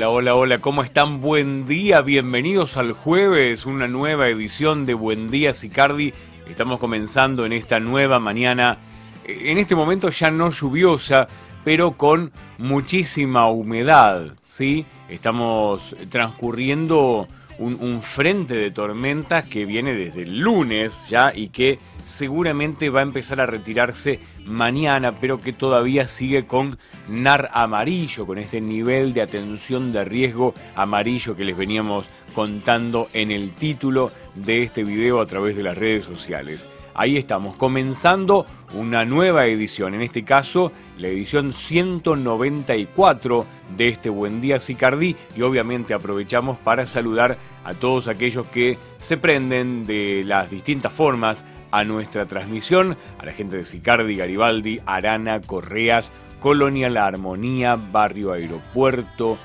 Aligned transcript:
Hola, 0.00 0.08
hola, 0.08 0.34
hola, 0.34 0.58
¿cómo 0.58 0.82
están? 0.82 1.20
Buen 1.20 1.66
día, 1.66 2.00
bienvenidos 2.00 2.78
al 2.78 2.92
jueves, 2.92 3.66
una 3.66 3.86
nueva 3.86 4.28
edición 4.28 4.86
de 4.86 4.94
Buen 4.94 5.30
Día 5.30 5.52
Sicardi. 5.52 6.14
Estamos 6.48 6.80
comenzando 6.80 7.44
en 7.44 7.52
esta 7.52 7.80
nueva 7.80 8.18
mañana, 8.18 8.78
en 9.26 9.58
este 9.58 9.74
momento 9.74 10.08
ya 10.08 10.30
no 10.30 10.48
lluviosa, 10.48 11.28
pero 11.64 11.98
con 11.98 12.32
muchísima 12.56 13.50
humedad, 13.50 14.36
¿sí? 14.40 14.86
Estamos 15.10 15.94
transcurriendo 16.08 17.28
un, 17.60 18.02
frente 18.02 18.54
de 18.54 18.70
tormentas 18.70 19.46
que 19.46 19.66
viene 19.66 19.94
desde 19.94 20.22
el 20.22 20.40
lunes 20.40 21.08
ya 21.08 21.32
y 21.34 21.48
que 21.48 21.78
seguramente 22.02 22.88
va 22.88 23.00
a 23.00 23.02
empezar 23.02 23.40
a 23.40 23.46
retirarse 23.46 24.18
mañana, 24.46 25.20
pero 25.20 25.40
que 25.40 25.52
todavía 25.52 26.06
sigue 26.06 26.46
con 26.46 26.78
NAR 27.08 27.50
amarillo, 27.52 28.26
con 28.26 28.38
este 28.38 28.60
nivel 28.60 29.12
de 29.12 29.22
atención 29.22 29.92
de 29.92 30.04
riesgo 30.04 30.54
amarillo 30.74 31.36
que 31.36 31.44
les 31.44 31.56
veníamos 31.56 32.06
contando 32.34 33.10
en 33.12 33.30
el 33.30 33.52
título 33.54 34.10
de 34.34 34.62
este 34.62 34.82
video 34.82 35.20
a 35.20 35.26
través 35.26 35.56
de 35.56 35.62
las 35.62 35.76
redes 35.76 36.06
sociales. 36.06 36.66
Ahí 36.94 37.16
estamos, 37.16 37.56
comenzando 37.56 38.46
una 38.74 39.04
nueva 39.04 39.46
edición, 39.46 39.94
en 39.94 40.02
este 40.02 40.24
caso 40.24 40.72
la 40.98 41.08
edición 41.08 41.52
194 41.52 43.46
de 43.76 43.88
este 43.88 44.10
Buen 44.10 44.40
Día 44.40 44.58
Sicardí. 44.58 45.16
Y 45.36 45.42
obviamente 45.42 45.94
aprovechamos 45.94 46.58
para 46.58 46.86
saludar 46.86 47.38
a 47.64 47.74
todos 47.74 48.08
aquellos 48.08 48.46
que 48.48 48.76
se 48.98 49.16
prenden 49.16 49.86
de 49.86 50.22
las 50.26 50.50
distintas 50.50 50.92
formas 50.92 51.44
a 51.70 51.84
nuestra 51.84 52.26
transmisión, 52.26 52.96
a 53.18 53.26
la 53.26 53.32
gente 53.32 53.56
de 53.56 53.64
Sicardi, 53.64 54.16
Garibaldi, 54.16 54.80
Arana, 54.86 55.40
Correas, 55.40 56.10
Colonia 56.40 56.90
La 56.90 57.06
Armonía, 57.06 57.76
Barrio 57.76 58.32
Aeropuerto, 58.32 59.38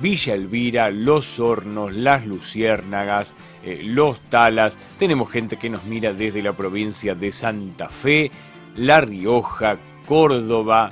Villa 0.00 0.34
Elvira, 0.34 0.90
Los 0.90 1.38
Hornos, 1.38 1.92
Las 1.92 2.26
Luciérnagas, 2.26 3.34
eh, 3.64 3.82
Los 3.84 4.20
Talas. 4.22 4.78
Tenemos 4.98 5.30
gente 5.30 5.56
que 5.56 5.70
nos 5.70 5.84
mira 5.84 6.12
desde 6.12 6.42
la 6.42 6.52
provincia 6.52 7.14
de 7.14 7.30
Santa 7.32 7.88
Fe, 7.88 8.30
La 8.76 9.00
Rioja, 9.00 9.76
Córdoba, 10.06 10.90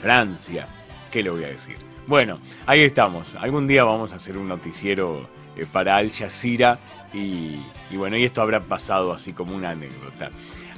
Francia. 0.00 0.66
¿Qué 1.10 1.22
le 1.22 1.30
voy 1.30 1.44
a 1.44 1.48
decir? 1.48 1.76
Bueno, 2.06 2.38
ahí 2.66 2.80
estamos. 2.80 3.34
Algún 3.36 3.66
día 3.66 3.84
vamos 3.84 4.12
a 4.12 4.16
hacer 4.16 4.36
un 4.36 4.48
noticiero 4.48 5.28
eh, 5.56 5.66
para 5.70 5.96
Al 5.96 6.10
Jazeera 6.10 6.78
y, 7.12 7.60
bueno, 7.96 8.16
y 8.16 8.24
esto 8.24 8.40
habrá 8.40 8.60
pasado 8.60 9.12
así 9.12 9.32
como 9.32 9.54
una 9.54 9.70
anécdota. 9.70 10.30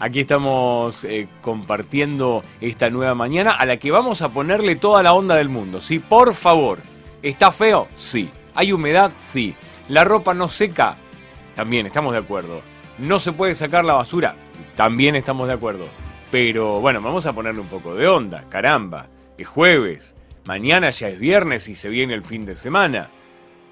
Aquí 0.03 0.19
estamos 0.19 1.05
eh, 1.05 1.29
compartiendo 1.41 2.43
esta 2.61 2.91
nueva 2.91 3.15
mañana 3.15 3.53
a 3.53 3.65
la 3.65 3.77
que 3.77 3.93
vamos 3.93 4.21
a 4.21 4.31
ponerle 4.31 4.75
toda 4.75 5.01
la 5.05 5.13
onda 5.13 5.37
del 5.37 5.49
mundo. 5.49 5.81
¿sí? 5.81 6.01
Por 6.01 6.35
favor, 6.35 6.81
¿está 7.23 7.53
feo? 7.53 7.87
Sí. 7.95 8.29
¿Hay 8.57 8.73
humedad? 8.73 9.13
Sí. 9.17 9.55
¿La 9.87 10.03
ropa 10.03 10.35
no 10.35 10.49
seca? 10.49 10.97
También 11.55 11.87
estamos 11.87 12.15
de 12.15 12.19
acuerdo. 12.19 12.63
¿No 12.99 13.21
se 13.21 13.31
puede 13.31 13.55
sacar 13.55 13.85
la 13.85 13.93
basura? 13.93 14.35
También 14.75 15.15
estamos 15.15 15.47
de 15.47 15.55
acuerdo. 15.55 15.87
Pero 16.33 16.81
bueno, 16.81 17.01
vamos 17.01 17.27
a 17.27 17.33
ponerle 17.33 17.61
un 17.61 17.69
poco 17.69 17.95
de 17.95 18.09
onda. 18.09 18.43
Caramba, 18.49 19.07
es 19.39 19.47
jueves. 19.47 20.17
Mañana 20.47 20.91
ya 20.91 21.11
es 21.11 21.19
viernes 21.21 21.69
y 21.69 21.77
se 21.77 21.89
viene 21.89 22.15
el 22.15 22.25
fin 22.25 22.45
de 22.45 22.57
semana. 22.57 23.09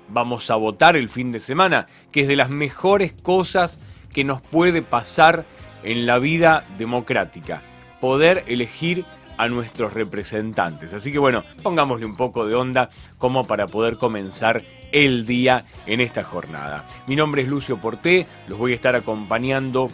Vamos 0.06 0.48
a 0.52 0.54
votar 0.54 0.96
el 0.96 1.08
fin 1.08 1.32
de 1.32 1.40
semana, 1.40 1.88
que 2.12 2.20
es 2.20 2.28
de 2.28 2.36
las 2.36 2.50
mejores 2.50 3.14
cosas 3.20 3.80
que 4.14 4.22
nos 4.22 4.40
puede 4.40 4.82
pasar 4.82 5.44
en 5.82 6.06
la 6.06 6.18
vida 6.18 6.64
democrática, 6.78 7.62
poder 8.00 8.44
elegir 8.46 9.04
a 9.36 9.48
nuestros 9.48 9.94
representantes. 9.94 10.92
Así 10.92 11.10
que 11.10 11.18
bueno, 11.18 11.44
pongámosle 11.62 12.04
un 12.04 12.16
poco 12.16 12.46
de 12.46 12.54
onda 12.54 12.90
como 13.16 13.46
para 13.46 13.66
poder 13.66 13.96
comenzar 13.96 14.62
el 14.92 15.24
día 15.24 15.64
en 15.86 16.00
esta 16.00 16.22
jornada. 16.22 16.86
Mi 17.06 17.16
nombre 17.16 17.42
es 17.42 17.48
Lucio 17.48 17.78
Porté, 17.78 18.26
los 18.48 18.58
voy 18.58 18.72
a 18.72 18.74
estar 18.74 18.94
acompañando 18.94 19.88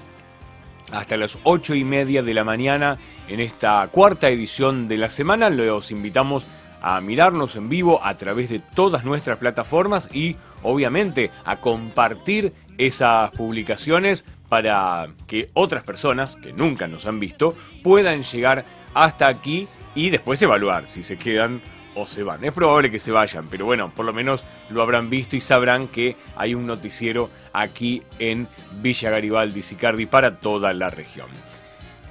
hasta 0.93 1.17
las 1.17 1.39
ocho 1.45 1.75
y 1.75 1.85
media 1.85 2.23
de 2.23 2.35
la 2.35 2.45
mañana 2.45 2.99
en 3.29 3.41
esta 3.41 3.87
cuarta 3.89 4.29
edición 4.29 4.89
de 4.89 4.99
la 4.99 5.09
semana. 5.09 5.51
Los 5.51 5.91
invitamos 5.91 6.47
a 6.81 7.01
mirarnos 7.01 7.57
en 7.57 7.69
vivo 7.69 8.05
a 8.05 8.17
través 8.17 8.49
de 8.51 8.61
todas 8.61 9.05
nuestras 9.05 9.39
plataformas 9.39 10.09
y 10.15 10.37
obviamente 10.63 11.31
a 11.45 11.57
compartir 11.57 12.53
esas 12.79 13.31
publicaciones 13.31 14.25
para 14.49 15.09
que 15.27 15.51
otras 15.55 15.83
personas 15.83 16.37
que 16.37 16.53
nunca 16.53 16.87
nos 16.87 17.07
han 17.07 17.21
visto 17.21 17.55
puedan 17.83 18.23
llegar 18.23 18.65
hasta 18.95 19.29
aquí 19.29 19.69
y 19.95 20.11
después 20.11 20.41
evaluar 20.43 20.87
si 20.87 21.03
se 21.03 21.17
quedan 21.17 21.61
o 21.97 22.07
se 22.07 22.23
van. 22.23 22.45
Es 22.45 22.53
probable 22.53 22.91
que 22.91 22.99
se 22.99 23.11
vayan, 23.11 23.49
pero 23.49 23.65
bueno, 23.65 23.91
por 23.91 24.05
lo 24.05 24.13
menos 24.13 24.45
lo 24.69 24.83
habrán 24.83 25.11
visto 25.11 25.35
y 25.35 25.41
sabrán 25.41 25.89
que 25.89 26.17
hay 26.37 26.55
un 26.55 26.67
noticiero 26.67 27.31
aquí 27.53 28.03
en 28.19 28.47
Villa 28.81 29.11
Garibaldi, 29.11 29.63
Sicardi, 29.63 30.07
para 30.07 30.39
toda 30.39 30.73
la 30.75 30.91
región. 30.91 31.29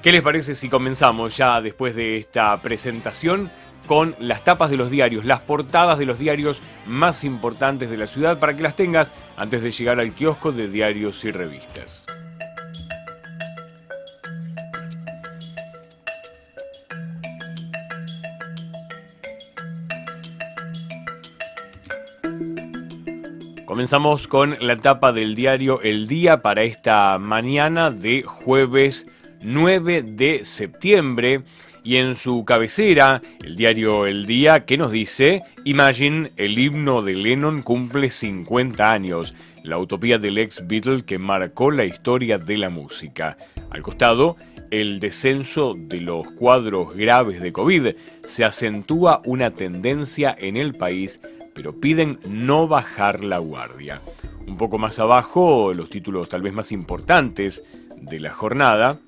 ¿Qué 0.01 0.11
les 0.11 0.21
parece 0.21 0.55
si 0.55 0.69
comenzamos 0.69 1.37
ya 1.37 1.61
después 1.61 1.95
de 1.95 2.17
esta 2.17 2.59
presentación 2.61 3.49
con 3.87 4.15
las 4.19 4.43
tapas 4.43 4.71
de 4.71 4.77
los 4.77 4.89
diarios, 4.89 5.25
las 5.25 5.41
portadas 5.41 5.99
de 5.99 6.05
los 6.05 6.17
diarios 6.17 6.59
más 6.87 7.23
importantes 7.23 7.89
de 7.89 7.97
la 7.97 8.07
ciudad 8.07 8.39
para 8.39 8.55
que 8.55 8.63
las 8.63 8.75
tengas 8.75 9.13
antes 9.37 9.61
de 9.61 9.71
llegar 9.71 9.99
al 9.99 10.13
kiosco 10.13 10.51
de 10.51 10.67
diarios 10.67 11.23
y 11.23 11.31
revistas? 11.31 12.07
Comenzamos 23.75 24.29
con 24.29 24.55
la 24.61 24.77
tapa 24.77 25.11
del 25.11 25.35
diario 25.35 25.81
El 25.81 26.07
Día 26.07 26.41
para 26.41 26.63
esta 26.63 27.19
mañana 27.19 27.91
de 27.91 28.21
jueves 28.21 29.05
9 29.41 30.01
de 30.01 30.45
septiembre 30.45 31.41
y 31.83 31.97
en 31.97 32.15
su 32.15 32.45
cabecera, 32.45 33.21
el 33.43 33.57
diario 33.57 34.05
El 34.05 34.27
Día, 34.27 34.63
que 34.63 34.77
nos 34.77 34.93
dice, 34.93 35.41
Imagine, 35.65 36.31
el 36.37 36.57
himno 36.57 37.01
de 37.01 37.15
Lennon 37.15 37.63
cumple 37.63 38.11
50 38.11 38.93
años, 38.93 39.35
la 39.61 39.77
utopía 39.77 40.19
del 40.19 40.37
ex 40.37 40.65
Beatle 40.65 41.03
que 41.03 41.19
marcó 41.19 41.69
la 41.69 41.83
historia 41.83 42.37
de 42.37 42.57
la 42.57 42.69
música. 42.69 43.35
Al 43.71 43.81
costado, 43.81 44.37
el 44.71 45.01
descenso 45.01 45.75
de 45.77 45.99
los 45.99 46.25
cuadros 46.31 46.95
graves 46.95 47.41
de 47.41 47.51
COVID 47.51 47.87
se 48.23 48.45
acentúa 48.45 49.21
una 49.25 49.51
tendencia 49.51 50.33
en 50.39 50.55
el 50.55 50.75
país 50.75 51.19
pero 51.55 51.73
piden 51.73 52.19
no 52.29 52.67
bajar 52.67 53.23
la 53.23 53.39
guardia. 53.39 54.01
Un 54.45 54.57
poco 54.57 54.77
más 54.77 54.99
abajo, 54.99 55.73
los 55.73 55.89
títulos 55.89 56.27
tal 56.29 56.41
vez 56.41 56.53
más 56.53 56.71
importantes 56.73 57.63
de 57.99 58.19
la 58.19 58.33
jornada. 58.33 58.99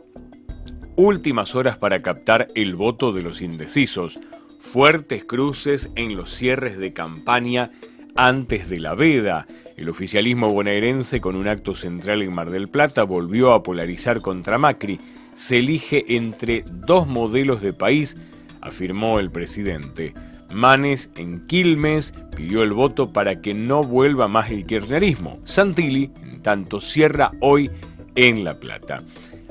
Últimas 0.95 1.53
horas 1.55 1.77
para 1.77 2.01
captar 2.01 2.47
el 2.55 2.75
voto 2.75 3.11
de 3.11 3.21
los 3.21 3.41
indecisos. 3.41 4.17
Fuertes 4.59 5.25
cruces 5.25 5.91
en 5.95 6.15
los 6.15 6.33
cierres 6.33 6.77
de 6.77 6.93
campaña 6.93 7.71
antes 8.15 8.69
de 8.69 8.79
la 8.79 8.95
veda. 8.95 9.45
El 9.75 9.89
oficialismo 9.89 10.49
bonaerense, 10.49 11.19
con 11.19 11.35
un 11.35 11.49
acto 11.49 11.75
central 11.75 12.21
en 12.21 12.33
Mar 12.33 12.49
del 12.49 12.69
Plata, 12.69 13.03
volvió 13.03 13.51
a 13.51 13.61
polarizar 13.61 14.21
contra 14.21 14.57
Macri. 14.57 14.99
Se 15.33 15.57
elige 15.57 16.15
entre 16.15 16.63
dos 16.65 17.07
modelos 17.07 17.61
de 17.61 17.73
país, 17.73 18.17
afirmó 18.61 19.19
el 19.19 19.29
presidente. 19.31 20.13
Manes 20.53 21.11
en 21.15 21.45
Quilmes 21.47 22.13
pidió 22.35 22.63
el 22.63 22.73
voto 22.73 23.11
para 23.11 23.41
que 23.41 23.53
no 23.53 23.83
vuelva 23.83 24.27
más 24.27 24.49
el 24.49 24.65
kirchnerismo. 24.65 25.39
Santilli, 25.43 26.11
en 26.23 26.41
tanto, 26.41 26.79
cierra 26.79 27.31
hoy 27.41 27.69
en 28.15 28.43
La 28.43 28.59
Plata. 28.59 29.03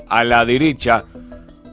A 0.08 0.24
la 0.24 0.44
derecha, 0.44 1.04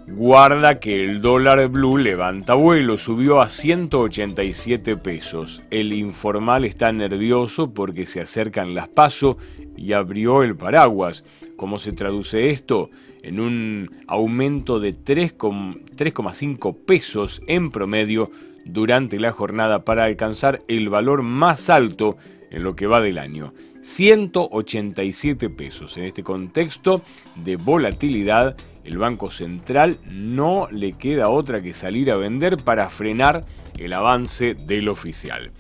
guarda 0.08 0.80
que 0.80 1.04
el 1.04 1.22
dólar 1.22 1.68
blue 1.70 1.98
levanta 1.98 2.54
vuelo, 2.56 2.98
subió 2.98 3.42
a 3.42 3.50
187 3.50 4.98
pesos. 4.98 5.62
El 5.72 5.94
informal 5.94 6.66
está 6.66 6.92
nervioso 6.92 7.74
porque 7.74 8.06
se 8.06 8.22
acercan 8.22 8.76
las 8.76 8.88
pasos 8.90 9.38
y 9.78 9.94
abrió 9.94 10.44
el 10.44 10.56
paraguas. 10.56 11.24
¿Cómo 11.58 11.80
se 11.80 11.92
traduce 11.94 12.52
esto? 12.52 12.90
En 13.22 13.40
un 13.40 13.90
aumento 14.08 14.80
de 14.80 14.94
3,5 14.94 16.78
pesos 16.86 17.42
en 17.48 17.72
promedio 17.72 18.30
durante 18.66 19.20
la 19.20 19.32
jornada 19.32 19.84
para 19.84 20.06
alcanzar 20.06 20.60
el 20.68 20.90
valor 20.90 21.24
más 21.24 21.70
alto 21.70 22.18
en 22.50 22.64
lo 22.64 22.76
que 22.76 22.88
va 22.88 23.02
del 23.02 23.18
año, 23.18 23.54
187 23.82 25.50
pesos. 25.50 25.98
En 25.98 26.06
este 26.06 26.24
contexto 26.24 27.02
de 27.36 27.58
volatilidad, 27.58 28.56
el 28.84 28.98
Banco 28.98 29.32
Central 29.32 29.98
no 30.06 30.68
le 30.72 30.94
queda 30.94 31.30
otra 31.30 31.62
que 31.62 31.74
salir 31.74 32.12
a 32.12 32.16
vender 32.16 32.58
para 32.58 32.90
frenar 32.90 33.42
el 33.78 33.94
avance 33.94 34.54
del 34.54 34.90
oficial. 34.90 35.52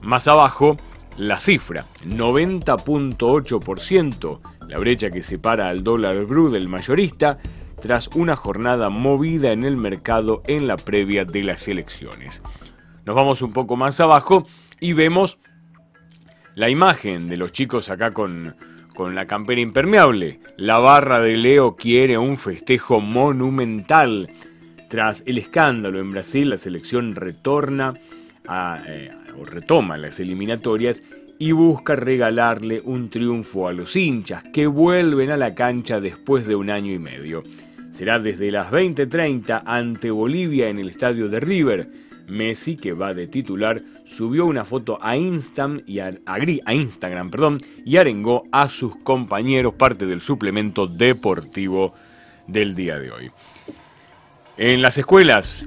Más 0.00 0.28
abajo, 0.28 0.76
la 1.16 1.40
cifra, 1.40 1.86
90.8%, 2.04 4.40
la 4.68 4.78
brecha 4.78 5.10
que 5.10 5.22
separa 5.22 5.68
al 5.68 5.82
dólar 5.82 6.26
blue 6.26 6.50
del 6.50 6.68
mayorista, 6.68 7.38
tras 7.86 8.08
una 8.16 8.34
jornada 8.34 8.88
movida 8.88 9.52
en 9.52 9.62
el 9.62 9.76
mercado 9.76 10.42
en 10.48 10.66
la 10.66 10.76
previa 10.76 11.24
de 11.24 11.44
las 11.44 11.68
elecciones. 11.68 12.42
nos 13.04 13.14
vamos 13.14 13.42
un 13.42 13.52
poco 13.52 13.76
más 13.76 14.00
abajo 14.00 14.44
y 14.80 14.92
vemos 14.92 15.38
la 16.56 16.68
imagen 16.68 17.28
de 17.28 17.36
los 17.36 17.52
chicos 17.52 17.88
acá 17.88 18.12
con, 18.12 18.56
con 18.96 19.14
la 19.14 19.26
campera 19.26 19.60
impermeable. 19.60 20.40
La 20.56 20.78
barra 20.78 21.20
de 21.20 21.36
Leo 21.36 21.76
quiere 21.76 22.18
un 22.18 22.38
festejo 22.38 23.00
monumental. 23.00 24.30
Tras 24.88 25.22
el 25.24 25.38
escándalo 25.38 26.00
en 26.00 26.10
Brasil, 26.10 26.50
la 26.50 26.58
selección 26.58 27.14
retorna 27.14 27.94
eh, 28.88 29.12
o 29.40 29.44
retoma 29.44 29.96
las 29.96 30.18
eliminatorias 30.18 31.04
y 31.38 31.52
busca 31.52 31.94
regalarle 31.94 32.80
un 32.84 33.10
triunfo 33.10 33.68
a 33.68 33.72
los 33.72 33.94
hinchas 33.94 34.42
que 34.52 34.66
vuelven 34.66 35.30
a 35.30 35.36
la 35.36 35.54
cancha 35.54 36.00
después 36.00 36.46
de 36.46 36.56
un 36.56 36.70
año 36.70 36.92
y 36.92 36.98
medio. 36.98 37.44
Será 37.96 38.18
desde 38.18 38.50
las 38.50 38.70
20:30 38.70 39.62
ante 39.64 40.10
Bolivia 40.10 40.68
en 40.68 40.78
el 40.78 40.90
estadio 40.90 41.30
de 41.30 41.40
River. 41.40 41.88
Messi, 42.28 42.76
que 42.76 42.92
va 42.92 43.14
de 43.14 43.26
titular, 43.26 43.80
subió 44.04 44.44
una 44.44 44.66
foto 44.66 44.98
a, 45.00 45.16
Instagram 45.16 45.70
y 47.86 47.96
arengó 47.96 48.42
a 48.52 48.68
sus 48.68 48.96
compañeros 48.96 49.72
parte 49.76 50.04
del 50.04 50.20
suplemento 50.20 50.86
deportivo 50.86 51.94
del 52.46 52.74
día 52.74 52.98
de 52.98 53.12
hoy. 53.12 53.30
En 54.58 54.82
las 54.82 54.98
escuelas, 54.98 55.66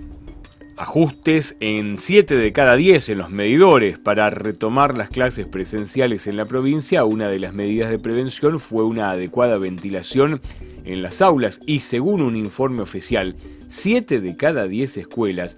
ajustes 0.80 1.58
en 1.60 1.98
7 1.98 2.38
de 2.38 2.54
cada 2.54 2.78
10 2.78 3.10
en 3.10 3.18
los 3.18 3.30
medidores 3.30 4.00
para 4.00 4.30
retomar 4.30 4.98
las 4.98 5.10
clases 5.10 5.46
presenciales 5.46 6.26
en 6.26 6.38
la 6.38 6.46
provincia. 6.46 7.04
Una 7.04 7.30
de 7.30 7.38
las 7.38 7.54
medidas 7.54 7.90
de 7.90 8.00
prevención 8.00 8.60
fue 8.60 8.86
una 8.86 9.12
adecuada 9.12 9.58
ventilación 9.58 10.40
en 10.86 11.02
las 11.02 11.22
aulas 11.22 11.60
y 11.66 11.81
según 11.81 12.22
un 12.22 12.38
informe 12.38 12.81
oficial, 12.81 13.36
7 13.68 14.22
de 14.22 14.38
cada 14.38 14.68
10 14.68 14.98
escuelas 14.98 15.58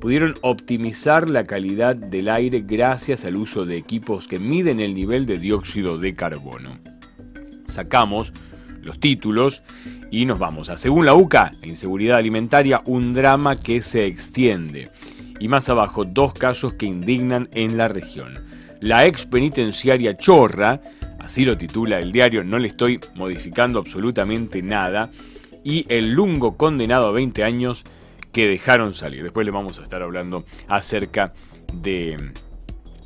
pudieron 0.00 0.36
optimizar 0.40 1.28
la 1.28 1.42
calidad 1.42 1.96
del 1.96 2.28
aire 2.28 2.60
gracias 2.64 3.24
al 3.24 3.36
uso 3.36 3.66
de 3.66 3.76
equipos 3.76 4.28
que 4.28 4.38
miden 4.38 4.78
el 4.78 4.94
nivel 4.94 5.26
de 5.26 5.38
dióxido 5.38 5.98
de 5.98 6.14
carbono. 6.14 6.78
Sacamos 7.66 8.32
los 8.82 9.00
títulos 9.00 9.62
y 10.10 10.26
nos 10.26 10.38
vamos 10.38 10.68
a, 10.68 10.76
según 10.76 11.06
la 11.06 11.14
UCA, 11.14 11.52
la 11.60 11.66
inseguridad 11.66 12.18
alimentaria, 12.18 12.82
un 12.84 13.12
drama 13.12 13.60
que 13.60 13.82
se 13.82 14.06
extiende. 14.06 14.90
Y 15.38 15.48
más 15.48 15.68
abajo, 15.68 16.04
dos 16.04 16.34
casos 16.34 16.74
que 16.74 16.86
indignan 16.86 17.48
en 17.52 17.76
la 17.78 17.88
región. 17.88 18.34
La 18.80 19.06
ex 19.06 19.26
penitenciaria 19.26 20.16
Chorra, 20.16 20.80
así 21.18 21.44
lo 21.44 21.56
titula 21.56 21.98
el 21.98 22.12
diario, 22.12 22.44
no 22.44 22.58
le 22.58 22.68
estoy 22.68 23.00
modificando 23.14 23.78
absolutamente 23.78 24.62
nada, 24.62 25.10
y 25.64 25.84
el 25.88 26.12
lungo 26.12 26.56
condenado 26.56 27.08
a 27.08 27.12
20 27.12 27.44
años 27.44 27.84
que 28.32 28.46
dejaron 28.46 28.94
salir. 28.94 29.22
Después 29.22 29.44
le 29.44 29.52
vamos 29.52 29.78
a 29.78 29.82
estar 29.82 30.02
hablando 30.02 30.44
acerca 30.68 31.32
de, 31.74 32.16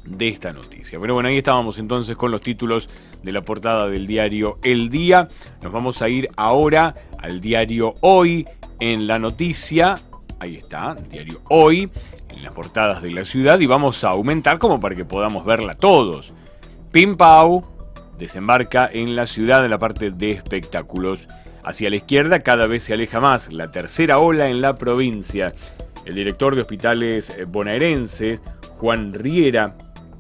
de 0.07 0.29
esta 0.29 0.53
noticia. 0.53 0.99
Pero 1.01 1.15
bueno, 1.15 1.29
ahí 1.29 1.39
estábamos 1.39 1.79
entonces 1.79 2.17
con 2.17 2.31
los 2.31 2.41
títulos 2.41 2.89
de 3.23 3.33
la 3.33 3.43
portada 3.43 3.89
del 3.89 4.07
diario 4.07 4.59
El 4.63 4.91
Día. 4.91 5.29
Nos 5.63 5.73
vamos 5.73 6.03
a 6.03 6.09
ir 6.09 6.29
ahora 6.37 6.95
al 7.19 7.41
diario 7.41 7.95
Hoy 8.01 8.47
en 8.81 9.07
la 9.07 9.19
noticia. 9.19 9.97
Ahí 10.41 10.57
está, 10.57 10.95
diario 11.11 11.41
Hoy, 11.49 11.91
en 12.29 12.43
las 12.43 12.53
portadas 12.53 13.03
de 13.03 13.11
la 13.11 13.25
ciudad 13.25 13.61
y 13.61 13.67
vamos 13.67 14.05
a 14.05 14.11
aumentar 14.11 14.59
como 14.59 14.81
para 14.81 14.95
que 14.95 15.05
podamos 15.05 15.45
verla 15.45 15.75
todos. 15.75 16.33
Pim 16.93 17.17
Pau 17.17 17.65
desembarca 18.19 18.89
en 18.93 19.17
la 19.17 19.27
ciudad 19.27 19.65
en 19.65 19.71
la 19.71 19.79
parte 19.79 20.11
de 20.11 20.33
espectáculos 20.33 21.29
Hacia 21.65 21.89
la 21.89 21.97
izquierda 21.97 22.41
cada 22.41 22.67
vez 22.67 22.83
se 22.83 22.93
aleja 22.93 23.21
más 23.21 23.51
la 23.51 23.73
tercera 23.73 24.19
ola 24.19 24.49
en 24.49 24.61
la 24.61 24.75
provincia. 24.75 25.55
El 26.05 26.15
director 26.15 26.55
de 26.55 26.61
hospitales 26.61 27.35
bonaerense, 27.49 28.39
Juan 28.77 29.15
Riera, 29.15 29.75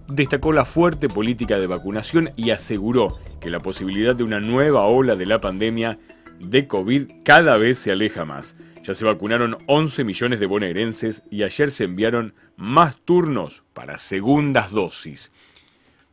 destacó 0.08 0.52
la 0.52 0.64
fuerte 0.64 1.08
política 1.08 1.58
de 1.58 1.66
vacunación 1.66 2.30
y 2.36 2.50
aseguró 2.50 3.18
que 3.40 3.50
la 3.50 3.60
posibilidad 3.60 4.14
de 4.14 4.24
una 4.24 4.40
nueva 4.40 4.86
ola 4.86 5.16
de 5.16 5.26
la 5.26 5.40
pandemia 5.40 5.98
de 6.40 6.66
COVID 6.66 7.10
cada 7.24 7.56
vez 7.56 7.78
se 7.78 7.92
aleja 7.92 8.24
más. 8.24 8.56
Ya 8.82 8.94
se 8.94 9.04
vacunaron 9.04 9.58
11 9.66 10.04
millones 10.04 10.40
de 10.40 10.46
bonaerenses 10.46 11.22
y 11.30 11.42
ayer 11.42 11.70
se 11.70 11.84
enviaron 11.84 12.34
más 12.56 12.96
turnos 12.98 13.64
para 13.72 13.98
segundas 13.98 14.70
dosis. 14.70 15.30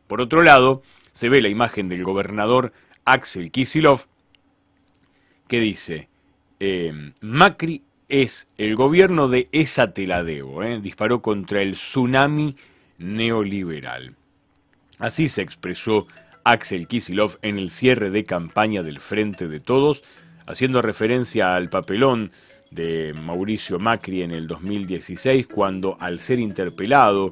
Por 0.06 0.20
otro 0.20 0.42
lado, 0.42 0.82
se 1.12 1.28
ve 1.28 1.42
la 1.42 1.48
imagen 1.48 1.88
del 1.88 2.02
gobernador 2.02 2.72
Axel 3.04 3.50
Kisilov 3.50 4.06
que 5.48 5.60
dice, 5.60 6.08
em, 6.60 7.12
Macri 7.20 7.82
es 8.08 8.48
el 8.56 8.74
gobierno 8.74 9.28
de 9.28 9.48
esa 9.52 9.92
te 9.92 10.06
la 10.06 10.22
debo, 10.24 10.62
¿eh? 10.62 10.80
disparó 10.80 11.20
contra 11.20 11.60
el 11.60 11.72
tsunami 11.72 12.56
neoliberal. 13.02 14.14
Así 14.98 15.28
se 15.28 15.42
expresó 15.42 16.06
Axel 16.44 16.86
Kisilov 16.86 17.38
en 17.42 17.58
el 17.58 17.70
cierre 17.70 18.10
de 18.10 18.24
campaña 18.24 18.82
del 18.82 19.00
Frente 19.00 19.48
de 19.48 19.60
Todos, 19.60 20.02
haciendo 20.46 20.82
referencia 20.82 21.54
al 21.54 21.68
papelón 21.68 22.30
de 22.70 23.12
Mauricio 23.14 23.78
Macri 23.78 24.22
en 24.22 24.30
el 24.30 24.46
2016, 24.46 25.46
cuando 25.46 25.96
al 26.00 26.18
ser 26.18 26.40
interpelado 26.40 27.30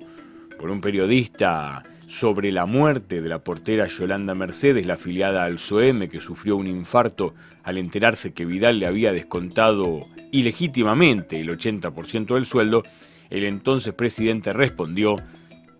por 0.58 0.70
un 0.70 0.80
periodista 0.80 1.82
sobre 2.06 2.50
la 2.50 2.66
muerte 2.66 3.22
de 3.22 3.28
la 3.28 3.38
portera 3.38 3.86
Yolanda 3.86 4.34
Mercedes, 4.34 4.84
la 4.86 4.94
afiliada 4.94 5.44
al 5.44 5.58
SOEM, 5.58 6.08
que 6.08 6.20
sufrió 6.20 6.56
un 6.56 6.66
infarto 6.66 7.34
al 7.62 7.78
enterarse 7.78 8.32
que 8.32 8.44
Vidal 8.44 8.80
le 8.80 8.86
había 8.86 9.12
descontado 9.12 10.06
ilegítimamente 10.32 11.40
el 11.40 11.48
80% 11.48 12.34
del 12.34 12.46
sueldo, 12.46 12.82
el 13.30 13.44
entonces 13.44 13.94
presidente 13.94 14.52
respondió, 14.52 15.16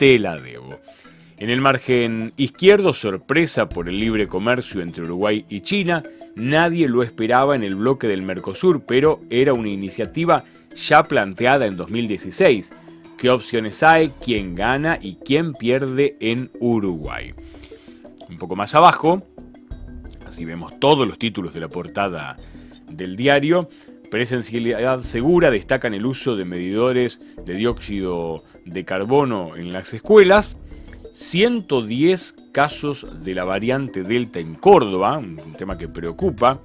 te 0.00 0.19
la 0.19 0.41
debo. 0.41 0.81
En 1.37 1.50
el 1.50 1.61
margen 1.61 2.32
izquierdo, 2.38 2.94
sorpresa 2.94 3.69
por 3.69 3.87
el 3.87 4.00
libre 4.00 4.26
comercio 4.29 4.81
entre 4.81 5.05
Uruguay 5.05 5.44
y 5.50 5.61
China, 5.61 6.02
nadie 6.35 6.88
lo 6.88 7.02
esperaba 7.02 7.55
en 7.55 7.62
el 7.62 7.75
bloque 7.75 8.06
del 8.08 8.23
Mercosur, 8.23 8.82
pero 8.87 9.20
era 9.29 9.53
una 9.53 9.69
iniciativa 9.69 10.43
ya 10.74 11.03
planteada 11.03 11.67
en 11.67 11.77
2016 11.77 12.72
qué 13.19 13.29
opciones 13.29 13.82
hay, 13.82 14.15
quién 14.24 14.55
gana 14.55 14.98
y 14.98 15.17
quién 15.17 15.53
pierde 15.53 16.17
en 16.20 16.51
Uruguay. 16.60 17.34
Un 18.27 18.39
poco 18.39 18.56
más 18.56 18.74
abajo, 18.74 19.22
así 20.27 20.46
vemos 20.46 20.81
todos 20.81 21.06
los 21.06 21.19
títulos 21.19 21.53
de 21.53 21.60
la 21.60 21.69
portada 21.69 22.36
del 22.89 23.17
diario. 23.17 23.69
Presencialidad 24.10 25.02
segura 25.02 25.50
destacan 25.50 25.94
el 25.94 26.05
uso 26.05 26.36
de 26.36 26.44
medidores 26.44 27.20
de 27.44 27.55
dióxido 27.55 28.43
de 28.64 28.84
carbono 28.84 29.56
en 29.56 29.72
las 29.72 29.94
escuelas. 29.94 30.56
110 31.12 32.34
casos 32.52 33.06
de 33.22 33.34
la 33.34 33.44
variante 33.44 34.02
Delta 34.02 34.38
en 34.38 34.55
Córdoba, 34.55 35.19
un 35.19 35.55
tema 35.56 35.79
que 35.79 35.88
preocupa 35.88 36.60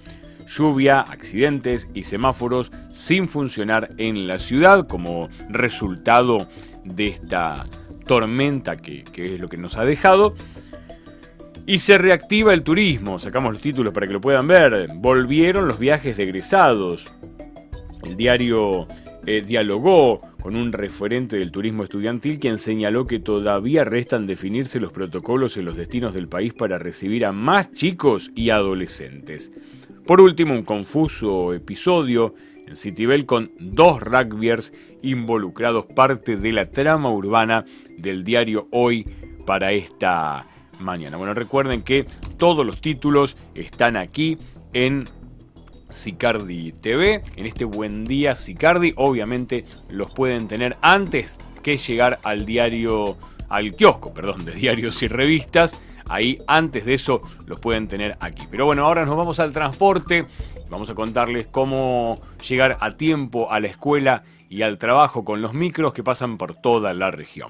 lluvia, 0.48 1.02
accidentes 1.02 1.88
y 1.94 2.04
semáforos 2.04 2.72
sin 2.92 3.28
funcionar 3.28 3.92
en 3.98 4.28
la 4.28 4.40
ciudad 4.40 4.88
como 4.88 5.30
resultado 5.50 6.48
de 6.84 7.08
esta 7.08 7.66
tormenta 8.06 8.78
que, 8.78 9.04
es 9.16 9.40
lo 9.40 9.50
que 9.50 9.58
nos 9.58 9.78
ha 9.78 9.86
dejado. 9.86 10.36
Y 11.68 11.80
se 11.80 11.98
reactiva 11.98 12.54
el 12.54 12.62
turismo, 12.62 13.18
sacamos 13.18 13.54
los 13.54 13.62
títulos 13.62 13.92
para 13.94 14.06
que 14.06 14.14
lo 14.14 14.22
puedan 14.22 14.48
ver. 14.48 14.88
Volvieron 14.96 15.68
los 15.68 15.80
viajes 15.80 16.18
de 16.18 16.24
egresados. 16.24 17.08
El 18.06 18.16
diario 18.16 18.88
eh, 19.26 19.42
dialogó 19.42 20.22
con 20.42 20.56
un 20.56 20.72
referente 20.72 21.38
del 21.38 21.52
turismo 21.52 21.84
estudiantil 21.84 22.40
quien 22.40 22.60
señaló 22.60 23.08
que 23.08 23.20
todavía 23.20 23.84
restan 23.84 24.28
definirse 24.28 24.80
los 24.80 24.92
protocolos 24.92 25.58
en 25.58 25.66
los 25.66 25.76
destinos 25.76 26.14
del 26.14 26.28
país 26.28 26.54
para 26.54 26.78
recibir 26.78 27.26
a 27.26 27.32
más 27.32 27.72
chicos 27.72 28.32
y 28.36 28.52
adolescentes. 28.52 29.52
Por 30.06 30.22
último, 30.22 30.54
un 30.54 30.62
confuso 30.62 31.54
episodio 31.54 32.36
en 32.68 32.76
Citibel 32.76 33.26
con 33.26 33.52
dos 33.60 34.00
rugbyers 34.02 34.72
involucrados, 35.02 35.86
parte 35.86 36.38
de 36.38 36.52
la 36.52 36.68
trama 36.68 37.10
urbana 37.10 37.66
del 37.98 38.24
diario 38.24 38.68
Hoy 38.72 39.04
para 39.48 39.72
esta 39.72 40.48
mañana. 40.80 41.18
Bueno, 41.18 41.34
recuerden 41.34 41.82
que 41.82 42.06
todos 42.38 42.64
los 42.64 42.82
títulos 42.82 43.36
están 43.56 43.98
aquí 43.98 44.38
en 44.74 45.06
Sicardi 45.90 46.72
TV, 46.72 47.22
en 47.36 47.46
este 47.46 47.66
buen 47.66 48.06
día 48.06 48.36
Sicardi. 48.36 48.94
Obviamente 48.98 49.66
los 49.90 50.12
pueden 50.12 50.48
tener 50.48 50.78
antes 50.82 51.38
que 51.64 51.78
llegar 51.78 52.20
al 52.24 52.46
diario, 52.46 53.18
al 53.50 53.72
kiosco, 53.72 54.14
perdón, 54.14 54.46
de 54.46 54.54
diarios 54.54 55.02
y 55.04 55.08
revistas 55.08 55.80
Ahí 56.08 56.40
antes 56.48 56.86
de 56.86 56.94
eso 56.94 57.22
los 57.48 57.60
pueden 57.60 57.88
tener 57.88 58.18
aquí. 58.20 58.48
Pero 58.50 58.66
bueno, 58.66 58.86
ahora 58.86 59.06
nos 59.06 59.18
vamos 59.18 59.40
al 59.40 59.52
transporte. 59.52 60.26
Vamos 60.70 60.90
a 60.90 60.96
contarles 60.96 61.48
cómo 61.48 62.20
llegar 62.48 62.78
a 62.80 62.96
tiempo 62.96 63.52
a 63.52 63.60
la 63.60 63.68
escuela 63.68 64.24
y 64.50 64.62
al 64.62 64.78
trabajo 64.78 65.26
con 65.26 65.42
los 65.42 65.54
micros 65.54 65.94
que 65.94 66.04
pasan 66.04 66.38
por 66.38 66.56
toda 66.56 66.94
la 66.94 67.12
región. 67.12 67.50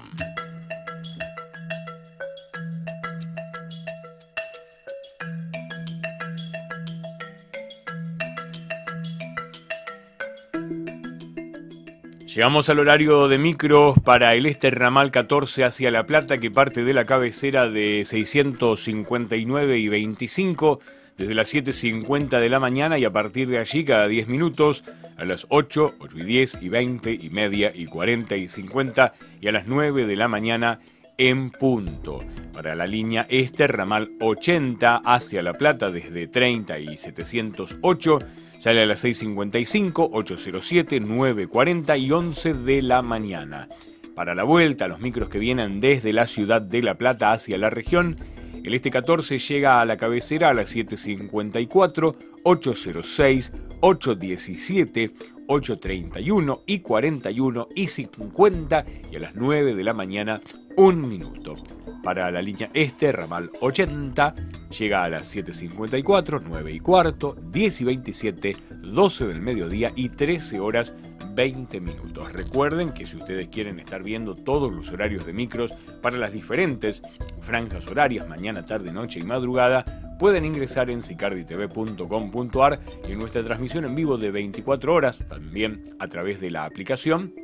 Llegamos 12.36 12.68
al 12.68 12.80
horario 12.80 13.28
de 13.28 13.38
micro 13.38 13.94
para 14.04 14.34
el 14.34 14.44
este 14.44 14.70
ramal 14.70 15.10
14 15.10 15.64
hacia 15.64 15.90
La 15.90 16.04
Plata 16.04 16.36
que 16.36 16.50
parte 16.50 16.84
de 16.84 16.92
la 16.92 17.06
cabecera 17.06 17.70
de 17.70 18.04
659 18.04 19.78
y 19.78 19.88
25 19.88 20.80
desde 21.16 21.32
las 21.32 21.54
7.50 21.54 22.38
de 22.38 22.50
la 22.50 22.60
mañana 22.60 22.98
y 22.98 23.06
a 23.06 23.10
partir 23.10 23.48
de 23.48 23.56
allí 23.56 23.86
cada 23.86 24.06
10 24.06 24.28
minutos 24.28 24.84
a 25.16 25.24
las 25.24 25.46
8, 25.48 25.94
8 25.98 26.18
y 26.18 26.24
10 26.24 26.58
y 26.60 26.68
20 26.68 27.10
y 27.14 27.30
media 27.30 27.72
y 27.74 27.86
40 27.86 28.36
y 28.36 28.48
50 28.48 29.14
y 29.40 29.48
a 29.48 29.52
las 29.52 29.66
9 29.66 30.04
de 30.04 30.16
la 30.16 30.28
mañana 30.28 30.80
en 31.16 31.48
punto. 31.48 32.20
Para 32.52 32.74
la 32.74 32.86
línea 32.86 33.24
este 33.30 33.66
ramal 33.66 34.10
80 34.20 34.96
hacia 35.06 35.42
La 35.42 35.54
Plata 35.54 35.90
desde 35.90 36.26
30 36.26 36.80
y 36.80 36.98
708 36.98 38.18
Sale 38.66 38.82
a 38.82 38.86
las 38.86 39.04
6.55, 39.04 40.10
8.07, 40.10 41.00
9.40 41.00 42.00
y 42.00 42.10
11 42.10 42.52
de 42.52 42.82
la 42.82 43.00
mañana. 43.00 43.68
Para 44.16 44.34
la 44.34 44.42
vuelta, 44.42 44.88
los 44.88 44.98
micros 44.98 45.28
que 45.28 45.38
vienen 45.38 45.80
desde 45.80 46.12
la 46.12 46.26
ciudad 46.26 46.62
de 46.62 46.82
La 46.82 46.98
Plata 46.98 47.30
hacia 47.30 47.58
la 47.58 47.70
región, 47.70 48.16
el 48.64 48.74
este 48.74 48.90
14 48.90 49.38
llega 49.38 49.80
a 49.80 49.84
la 49.84 49.96
cabecera 49.96 50.48
a 50.48 50.54
las 50.54 50.74
7.54, 50.74 52.16
8.06, 52.42 53.52
8.17, 53.82 55.12
8.31 55.46 56.62
y 56.66 56.80
41 56.80 57.68
y 57.72 57.86
50 57.86 58.84
y 59.12 59.14
a 59.14 59.20
las 59.20 59.36
9 59.36 59.76
de 59.76 59.84
la 59.84 59.94
mañana 59.94 60.40
un 60.76 61.08
minuto. 61.08 61.54
Para 62.02 62.30
la 62.30 62.40
línea 62.40 62.70
este, 62.72 63.10
ramal 63.10 63.50
80, 63.60 64.34
llega 64.78 65.02
a 65.02 65.08
las 65.08 65.34
7.54, 65.34 66.42
9 66.46 66.72
y 66.72 66.80
cuarto, 66.80 67.36
10 67.50 67.80
y 67.80 67.84
27, 67.84 68.56
12 68.82 69.26
del 69.26 69.40
mediodía 69.40 69.92
y 69.96 70.10
13 70.10 70.60
horas 70.60 70.94
20 71.34 71.80
minutos. 71.80 72.32
Recuerden 72.32 72.92
que 72.92 73.06
si 73.06 73.16
ustedes 73.16 73.48
quieren 73.48 73.78
estar 73.78 74.02
viendo 74.02 74.34
todos 74.34 74.72
los 74.72 74.92
horarios 74.92 75.26
de 75.26 75.32
micros 75.32 75.74
para 76.00 76.16
las 76.16 76.32
diferentes 76.32 77.02
franjas 77.40 77.86
horarias, 77.86 78.28
mañana, 78.28 78.64
tarde, 78.64 78.92
noche 78.92 79.20
y 79.20 79.24
madrugada, 79.24 79.84
pueden 80.18 80.44
ingresar 80.44 80.90
en 80.90 81.02
sicarditv.com.ar 81.02 82.80
y 83.08 83.12
en 83.12 83.18
nuestra 83.18 83.42
transmisión 83.42 83.84
en 83.84 83.94
vivo 83.94 84.16
de 84.16 84.30
24 84.30 84.94
horas, 84.94 85.24
también 85.28 85.96
a 85.98 86.08
través 86.08 86.40
de 86.40 86.50
la 86.50 86.64
aplicación. 86.64 87.34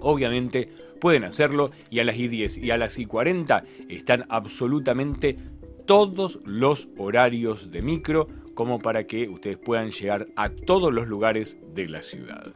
Obviamente 0.00 0.70
pueden 1.00 1.24
hacerlo 1.24 1.70
y 1.90 2.00
a 2.00 2.04
las 2.04 2.16
I10 2.16 2.62
y 2.62 2.70
a 2.70 2.76
las 2.76 2.98
I40 2.98 3.64
están 3.88 4.26
absolutamente 4.28 5.36
todos 5.86 6.38
los 6.44 6.88
horarios 6.98 7.70
de 7.70 7.82
micro 7.82 8.28
como 8.54 8.78
para 8.78 9.06
que 9.06 9.28
ustedes 9.28 9.56
puedan 9.56 9.90
llegar 9.90 10.26
a 10.36 10.48
todos 10.50 10.92
los 10.92 11.06
lugares 11.06 11.58
de 11.74 11.88
la 11.88 12.02
ciudad. 12.02 12.52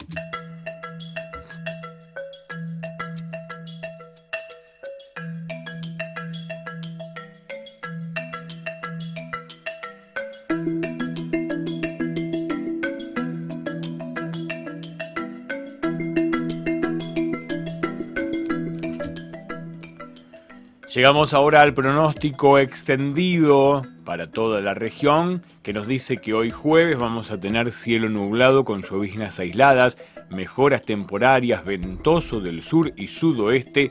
Llegamos 20.94 21.32
ahora 21.32 21.62
al 21.62 21.72
pronóstico 21.72 22.58
extendido 22.58 23.80
para 24.04 24.26
toda 24.26 24.60
la 24.60 24.74
región, 24.74 25.42
que 25.62 25.72
nos 25.72 25.86
dice 25.86 26.18
que 26.18 26.34
hoy 26.34 26.50
jueves 26.50 26.98
vamos 26.98 27.30
a 27.30 27.40
tener 27.40 27.72
cielo 27.72 28.10
nublado 28.10 28.62
con 28.66 28.82
lloviznas 28.82 29.40
aisladas, 29.40 29.96
mejoras 30.28 30.82
temporarias, 30.82 31.64
ventoso 31.64 32.40
del 32.40 32.60
sur 32.60 32.92
y 32.94 33.06
sudoeste, 33.06 33.90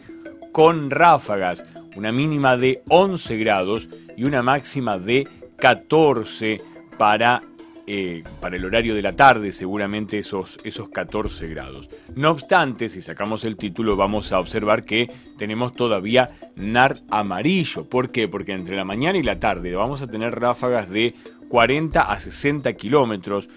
con 0.51 0.91
ráfagas, 0.91 1.65
una 1.96 2.12
mínima 2.12 2.55
de 2.55 2.84
11 2.88 3.36
grados 3.36 3.89
y 4.15 4.25
una 4.25 4.43
máxima 4.43 5.00
de 5.00 5.27
14 5.58 6.62
para 7.00 7.41
eh, 7.88 8.23
para 8.39 8.55
el 8.55 8.65
horario 8.65 8.95
de 8.95 9.01
la 9.01 9.15
tarde, 9.15 9.51
seguramente 9.51 10.19
esos, 10.19 10.59
esos 10.63 10.89
14 10.89 11.47
grados. 11.47 11.89
No 12.15 12.31
obstante, 12.31 12.89
si 12.89 13.01
sacamos 13.01 13.43
el 13.43 13.57
título, 13.57 13.95
vamos 13.95 14.31
a 14.31 14.39
observar 14.39 14.83
que 14.83 15.09
tenemos 15.38 15.73
todavía 15.73 16.29
NAR 16.55 17.01
amarillo. 17.09 17.89
¿Por 17.89 18.11
qué? 18.11 18.27
Porque 18.27 18.53
entre 18.53 18.75
la 18.75 18.85
mañana 18.85 19.17
y 19.17 19.23
la 19.23 19.39
tarde 19.39 19.73
vamos 19.75 20.01
a 20.01 20.07
tener 20.07 20.39
ráfagas 20.39 20.89
de 20.89 21.15
40 21.50 22.01
a 22.01 22.19
60 22.19 22.73
kilómetros, 22.73 23.50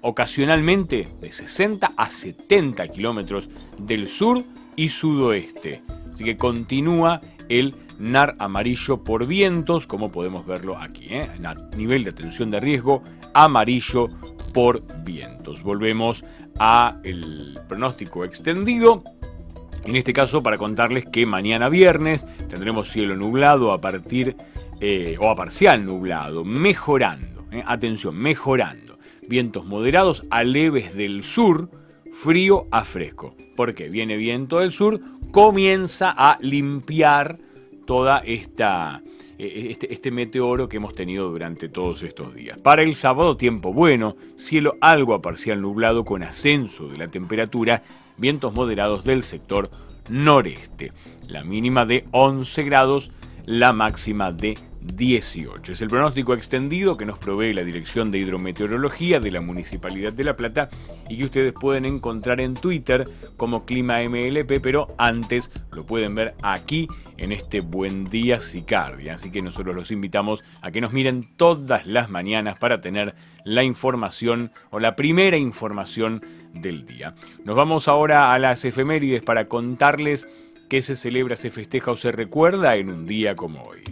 ocasionalmente 0.00 1.08
de 1.20 1.30
60 1.30 1.90
a 1.96 2.10
70 2.10 2.88
kilómetros 2.88 3.48
del 3.78 4.08
sur 4.08 4.44
y 4.76 4.90
sudoeste. 4.90 5.82
Así 6.12 6.24
que 6.24 6.36
continúa 6.36 7.20
el 7.48 7.74
NAR 7.98 8.36
amarillo 8.38 9.02
por 9.02 9.26
vientos, 9.26 9.86
como 9.86 10.10
podemos 10.10 10.46
verlo 10.46 10.78
aquí. 10.78 11.06
¿eh? 11.10 11.28
Nivel 11.76 12.04
de 12.04 12.10
atención 12.10 12.50
de 12.50 12.60
riesgo 12.60 13.02
amarillo 13.34 14.08
por 14.52 14.82
vientos. 15.04 15.62
Volvemos 15.62 16.24
a 16.58 16.98
el 17.04 17.58
pronóstico 17.68 18.24
extendido. 18.24 19.02
En 19.84 19.96
este 19.96 20.12
caso, 20.12 20.42
para 20.42 20.58
contarles 20.58 21.06
que 21.06 21.26
mañana 21.26 21.68
viernes 21.68 22.26
tendremos 22.48 22.88
cielo 22.88 23.16
nublado 23.16 23.72
a 23.72 23.80
partir 23.80 24.36
eh, 24.80 25.16
o 25.20 25.30
a 25.30 25.34
parcial 25.34 25.84
nublado, 25.84 26.44
mejorando. 26.44 27.46
¿eh? 27.50 27.62
Atención, 27.66 28.16
mejorando. 28.16 28.98
Vientos 29.28 29.66
moderados 29.66 30.24
a 30.30 30.44
leves 30.44 30.94
del 30.94 31.22
sur, 31.22 31.70
frío 32.12 32.66
a 32.70 32.84
fresco. 32.84 33.36
Porque 33.56 33.88
viene 33.88 34.16
viento 34.16 34.60
del 34.60 34.72
sur, 34.72 35.00
comienza 35.32 36.14
a 36.16 36.38
limpiar 36.40 37.38
toda 37.88 38.18
esta 38.18 39.00
eh, 39.38 39.68
este, 39.70 39.90
este, 39.90 40.10
meteoro 40.10 40.68
que 40.68 40.76
hemos 40.76 40.94
tenido 40.94 41.30
durante 41.30 41.70
todos 41.70 42.02
estos 42.02 42.34
días. 42.34 42.60
Para 42.60 42.82
el 42.82 42.96
sábado, 42.96 43.38
tiempo 43.38 43.72
bueno, 43.72 44.14
cielo 44.36 44.76
algo 44.82 45.14
a 45.14 45.22
parcial 45.22 45.62
nublado 45.62 46.04
con 46.04 46.22
ascenso 46.22 46.86
de 46.88 46.98
la 46.98 47.08
temperatura, 47.08 47.82
vientos 48.18 48.52
moderados 48.52 49.04
del 49.04 49.22
sector 49.22 49.70
noreste. 50.10 50.90
La 51.28 51.44
mínima 51.44 51.86
de 51.86 52.04
11 52.10 52.62
grados, 52.64 53.10
la 53.46 53.72
máxima 53.72 54.32
de 54.32 54.58
18. 54.94 55.72
Es 55.72 55.80
el 55.80 55.88
pronóstico 55.88 56.34
extendido 56.34 56.96
que 56.96 57.06
nos 57.06 57.18
provee 57.18 57.52
la 57.52 57.64
Dirección 57.64 58.10
de 58.10 58.18
Hidrometeorología 58.18 59.20
de 59.20 59.30
la 59.30 59.40
Municipalidad 59.40 60.12
de 60.12 60.24
La 60.24 60.36
Plata 60.36 60.68
y 61.08 61.18
que 61.18 61.24
ustedes 61.24 61.52
pueden 61.52 61.84
encontrar 61.84 62.40
en 62.40 62.54
Twitter 62.54 63.08
como 63.36 63.64
Clima 63.64 64.00
MLP, 64.02 64.60
pero 64.62 64.88
antes 64.98 65.50
lo 65.72 65.86
pueden 65.86 66.14
ver 66.14 66.34
aquí 66.42 66.88
en 67.16 67.32
este 67.32 67.60
Buen 67.60 68.04
Día 68.04 68.40
Sicardia. 68.40 69.14
Así 69.14 69.30
que 69.30 69.42
nosotros 69.42 69.74
los 69.74 69.90
invitamos 69.90 70.44
a 70.62 70.70
que 70.70 70.80
nos 70.80 70.92
miren 70.92 71.28
todas 71.36 71.86
las 71.86 72.10
mañanas 72.10 72.58
para 72.58 72.80
tener 72.80 73.14
la 73.44 73.64
información 73.64 74.52
o 74.70 74.80
la 74.80 74.96
primera 74.96 75.36
información 75.36 76.22
del 76.52 76.86
día. 76.86 77.14
Nos 77.44 77.56
vamos 77.56 77.88
ahora 77.88 78.32
a 78.32 78.38
las 78.38 78.64
efemérides 78.64 79.22
para 79.22 79.48
contarles 79.48 80.26
qué 80.68 80.82
se 80.82 80.96
celebra, 80.96 81.36
se 81.36 81.50
festeja 81.50 81.90
o 81.90 81.96
se 81.96 82.12
recuerda 82.12 82.76
en 82.76 82.90
un 82.90 83.06
día 83.06 83.34
como 83.36 83.62
hoy. 83.62 83.82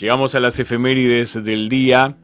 Llegamos 0.00 0.36
a 0.36 0.40
las 0.40 0.60
efemérides 0.60 1.42
del 1.42 1.68
día 1.68 2.16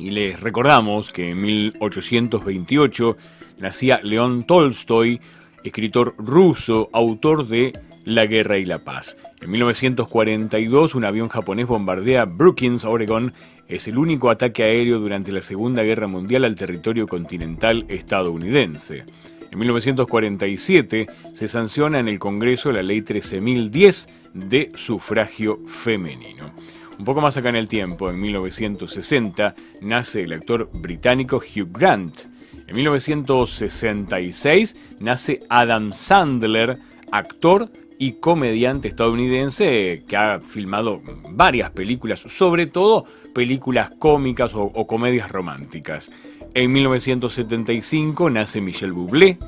y 0.00 0.10
les 0.10 0.40
recordamos 0.40 1.12
que 1.12 1.30
en 1.30 1.40
1828 1.40 3.16
nacía 3.58 4.00
León 4.02 4.44
Tolstoy, 4.44 5.20
escritor 5.62 6.16
ruso, 6.18 6.90
autor 6.92 7.46
de 7.46 7.72
La 8.04 8.26
Guerra 8.26 8.58
y 8.58 8.64
la 8.64 8.80
Paz. 8.80 9.16
En 9.40 9.52
1942 9.52 10.96
un 10.96 11.04
avión 11.04 11.28
japonés 11.28 11.68
bombardea 11.68 12.24
Brookings, 12.24 12.84
Oregon. 12.84 13.32
Es 13.68 13.86
el 13.86 13.96
único 13.96 14.28
ataque 14.28 14.64
aéreo 14.64 14.98
durante 14.98 15.30
la 15.30 15.42
Segunda 15.42 15.84
Guerra 15.84 16.08
Mundial 16.08 16.44
al 16.44 16.56
territorio 16.56 17.06
continental 17.06 17.84
estadounidense. 17.86 19.04
En 19.52 19.58
1947 19.58 21.06
se 21.34 21.46
sanciona 21.46 21.98
en 21.98 22.08
el 22.08 22.18
Congreso 22.18 22.72
la 22.72 22.82
Ley 22.82 23.02
13.010 23.02 24.08
de 24.32 24.72
sufragio 24.74 25.58
femenino. 25.66 26.50
Un 26.98 27.04
poco 27.04 27.20
más 27.20 27.36
acá 27.36 27.50
en 27.50 27.56
el 27.56 27.68
tiempo, 27.68 28.08
en 28.08 28.18
1960, 28.18 29.54
nace 29.82 30.22
el 30.22 30.32
actor 30.32 30.70
británico 30.72 31.36
Hugh 31.36 31.68
Grant. 31.70 32.20
En 32.66 32.74
1966 32.74 34.94
nace 35.00 35.40
Adam 35.50 35.92
Sandler, 35.92 36.78
actor 37.10 37.70
y 37.98 38.12
comediante 38.12 38.88
estadounidense 38.88 40.04
que 40.08 40.16
ha 40.16 40.40
filmado 40.40 41.02
varias 41.28 41.72
películas, 41.72 42.20
sobre 42.20 42.66
todo 42.66 43.04
películas 43.34 43.90
cómicas 43.98 44.52
o, 44.54 44.86
comedias 44.86 45.30
románticas. 45.30 46.10
En 46.54 46.70
1975 46.70 48.28
nace 48.28 48.60
Michel 48.60 48.92
Bublé, 48.92 49.38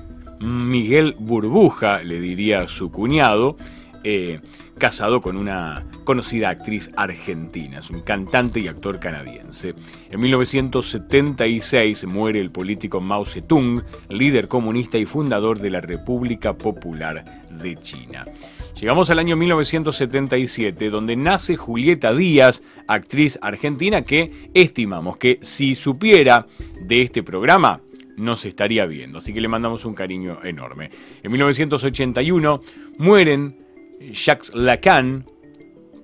Miguel 0.40 1.14
Burbuja, 1.18 2.02
le 2.02 2.18
diría 2.18 2.66
su 2.66 2.90
cuñado, 2.90 3.56
eh, 4.04 4.40
casado 4.78 5.20
con 5.20 5.36
una 5.36 5.84
conocida 6.04 6.50
actriz 6.50 6.90
argentina, 6.96 7.78
es 7.78 7.90
un 7.90 8.02
cantante 8.02 8.60
y 8.60 8.68
actor 8.68 9.00
canadiense. 9.00 9.74
En 10.10 10.20
1976 10.20 12.06
muere 12.06 12.40
el 12.40 12.50
político 12.50 13.00
Mao 13.00 13.24
Zedong, 13.24 13.82
líder 14.08 14.48
comunista 14.48 14.98
y 14.98 15.06
fundador 15.06 15.58
de 15.60 15.70
la 15.70 15.80
República 15.80 16.54
Popular 16.54 17.44
de 17.50 17.76
China. 17.76 18.24
Llegamos 18.80 19.08
al 19.10 19.20
año 19.20 19.36
1977, 19.36 20.90
donde 20.90 21.14
nace 21.14 21.56
Julieta 21.56 22.12
Díaz, 22.12 22.62
actriz 22.88 23.38
argentina 23.40 24.02
que 24.02 24.50
estimamos 24.52 25.16
que 25.16 25.38
si 25.42 25.74
supiera 25.76 26.46
de 26.80 27.02
este 27.02 27.22
programa, 27.22 27.80
nos 28.16 28.44
estaría 28.44 28.86
viendo. 28.86 29.18
Así 29.18 29.32
que 29.32 29.40
le 29.40 29.48
mandamos 29.48 29.84
un 29.84 29.94
cariño 29.94 30.38
enorme. 30.44 30.90
En 31.22 31.30
1981 31.30 32.60
mueren 32.98 33.56
Jacques 34.12 34.54
Lacan, 34.54 35.24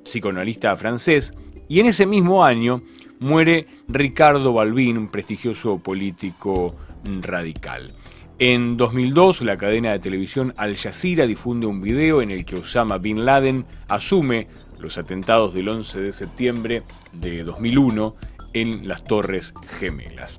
psicoanalista 0.05 0.77
francés, 0.77 1.35
y 1.69 1.81
en 1.81 1.87
ese 1.87 2.07
mismo 2.07 2.45
año 2.45 2.83
muere 3.21 3.67
Ricardo 3.89 4.53
Balbín, 4.53 4.99
un 4.99 5.09
prestigioso 5.09 5.79
político 5.79 6.73
radical. 7.21 7.93
En 8.39 8.77
2002, 8.79 9.43
la 9.43 9.59
cadena 9.59 9.93
de 9.93 9.99
televisión 9.99 10.55
Al 10.57 10.77
Jazeera 10.77 11.27
difunde 11.27 11.67
un 11.67 11.83
video 11.83 12.23
en 12.23 12.31
el 12.31 12.47
que 12.47 12.57
Osama 12.57 12.97
Bin 12.97 13.27
Laden 13.27 13.67
asume 13.89 14.49
los 14.79 14.97
atentados 14.97 15.53
del 15.53 15.69
11 15.69 16.01
de 16.01 16.13
septiembre 16.13 16.83
de 17.13 17.45
2001 17.45 18.17
en 18.55 18.89
las 18.89 19.05
Torres 19.05 19.53
Gemelas. 19.79 20.39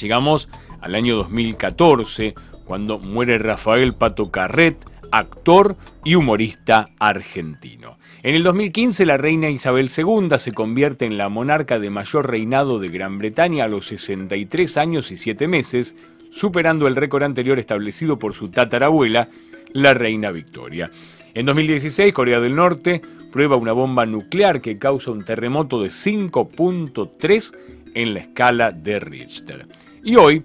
Llegamos 0.00 0.48
al 0.80 0.94
año 0.94 1.16
2014, 1.16 2.34
cuando 2.64 2.98
muere 2.98 3.36
Rafael 3.38 3.94
Pato 3.94 4.30
Carret, 4.30 4.82
actor 5.10 5.76
y 6.04 6.14
humorista 6.14 6.90
argentino. 6.98 7.98
En 8.22 8.34
el 8.34 8.42
2015 8.42 9.06
la 9.06 9.16
reina 9.16 9.50
Isabel 9.50 9.90
II 9.96 10.28
se 10.38 10.52
convierte 10.52 11.04
en 11.04 11.18
la 11.18 11.28
monarca 11.28 11.78
de 11.78 11.90
mayor 11.90 12.30
reinado 12.30 12.78
de 12.78 12.88
Gran 12.88 13.18
Bretaña 13.18 13.64
a 13.64 13.68
los 13.68 13.86
63 13.86 14.76
años 14.76 15.10
y 15.10 15.16
7 15.16 15.46
meses, 15.48 15.96
superando 16.30 16.86
el 16.86 16.96
récord 16.96 17.22
anterior 17.22 17.58
establecido 17.58 18.18
por 18.18 18.34
su 18.34 18.48
tatarabuela, 18.48 19.28
la 19.72 19.94
reina 19.94 20.30
Victoria. 20.30 20.90
En 21.34 21.46
2016 21.46 22.14
Corea 22.14 22.40
del 22.40 22.54
Norte 22.54 23.02
prueba 23.32 23.56
una 23.56 23.72
bomba 23.72 24.06
nuclear 24.06 24.60
que 24.60 24.78
causa 24.78 25.10
un 25.10 25.24
terremoto 25.24 25.82
de 25.82 25.88
5.3 25.88 27.52
en 27.94 28.14
la 28.14 28.20
escala 28.20 28.70
de 28.70 29.00
Richter. 29.00 29.66
Y 30.04 30.16
hoy 30.16 30.44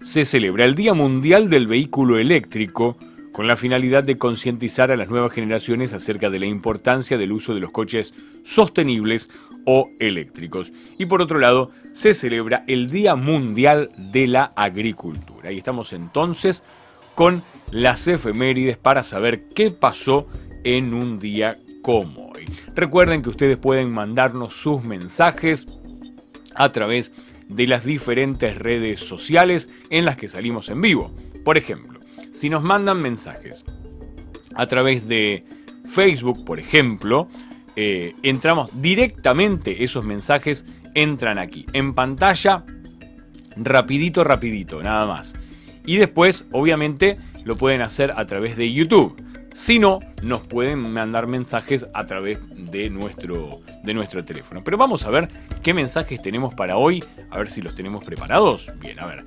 se 0.00 0.24
celebra 0.24 0.64
el 0.64 0.74
Día 0.74 0.94
Mundial 0.94 1.50
del 1.50 1.66
Vehículo 1.66 2.18
Eléctrico, 2.18 2.96
con 3.32 3.46
la 3.46 3.56
finalidad 3.56 4.04
de 4.04 4.18
concientizar 4.18 4.90
a 4.90 4.96
las 4.96 5.08
nuevas 5.08 5.32
generaciones 5.32 5.94
acerca 5.94 6.30
de 6.30 6.38
la 6.38 6.46
importancia 6.46 7.18
del 7.18 7.32
uso 7.32 7.54
de 7.54 7.60
los 7.60 7.72
coches 7.72 8.14
sostenibles 8.44 9.30
o 9.64 9.88
eléctricos. 9.98 10.72
Y 10.98 11.06
por 11.06 11.22
otro 11.22 11.38
lado, 11.38 11.70
se 11.92 12.14
celebra 12.14 12.64
el 12.66 12.90
Día 12.90 13.16
Mundial 13.16 13.90
de 13.96 14.26
la 14.26 14.52
Agricultura. 14.54 15.50
Y 15.50 15.58
estamos 15.58 15.92
entonces 15.92 16.62
con 17.14 17.42
las 17.70 18.06
efemérides 18.06 18.76
para 18.76 19.02
saber 19.02 19.48
qué 19.54 19.70
pasó 19.70 20.26
en 20.64 20.94
un 20.94 21.18
día 21.18 21.58
como 21.82 22.30
hoy. 22.30 22.44
Recuerden 22.74 23.22
que 23.22 23.30
ustedes 23.30 23.56
pueden 23.56 23.90
mandarnos 23.90 24.54
sus 24.54 24.82
mensajes 24.82 25.66
a 26.54 26.70
través 26.70 27.12
de 27.48 27.66
las 27.66 27.84
diferentes 27.84 28.56
redes 28.58 29.00
sociales 29.00 29.68
en 29.90 30.04
las 30.04 30.16
que 30.16 30.28
salimos 30.28 30.68
en 30.68 30.80
vivo. 30.80 31.12
Por 31.44 31.56
ejemplo, 31.56 31.91
si 32.32 32.50
nos 32.50 32.62
mandan 32.62 33.00
mensajes 33.00 33.64
a 34.54 34.66
través 34.66 35.06
de 35.06 35.44
Facebook, 35.88 36.44
por 36.44 36.58
ejemplo, 36.58 37.28
eh, 37.76 38.14
entramos 38.22 38.70
directamente, 38.74 39.84
esos 39.84 40.04
mensajes 40.04 40.66
entran 40.94 41.38
aquí, 41.38 41.66
en 41.72 41.94
pantalla, 41.94 42.64
rapidito, 43.56 44.24
rapidito, 44.24 44.82
nada 44.82 45.06
más. 45.06 45.34
Y 45.84 45.96
después, 45.96 46.46
obviamente, 46.52 47.18
lo 47.44 47.56
pueden 47.56 47.82
hacer 47.82 48.12
a 48.16 48.24
través 48.26 48.56
de 48.56 48.72
YouTube. 48.72 49.14
Si 49.54 49.78
no, 49.78 50.00
nos 50.22 50.40
pueden 50.40 50.78
mandar 50.78 51.26
mensajes 51.26 51.86
a 51.92 52.06
través 52.06 52.40
de 52.56 52.88
nuestro, 52.88 53.60
de 53.82 53.92
nuestro 53.92 54.24
teléfono. 54.24 54.62
Pero 54.64 54.78
vamos 54.78 55.04
a 55.04 55.10
ver 55.10 55.28
qué 55.62 55.74
mensajes 55.74 56.22
tenemos 56.22 56.54
para 56.54 56.76
hoy, 56.76 57.04
a 57.30 57.38
ver 57.38 57.50
si 57.50 57.60
los 57.60 57.74
tenemos 57.74 58.04
preparados. 58.04 58.70
Bien, 58.80 58.98
a 59.00 59.06
ver. 59.06 59.24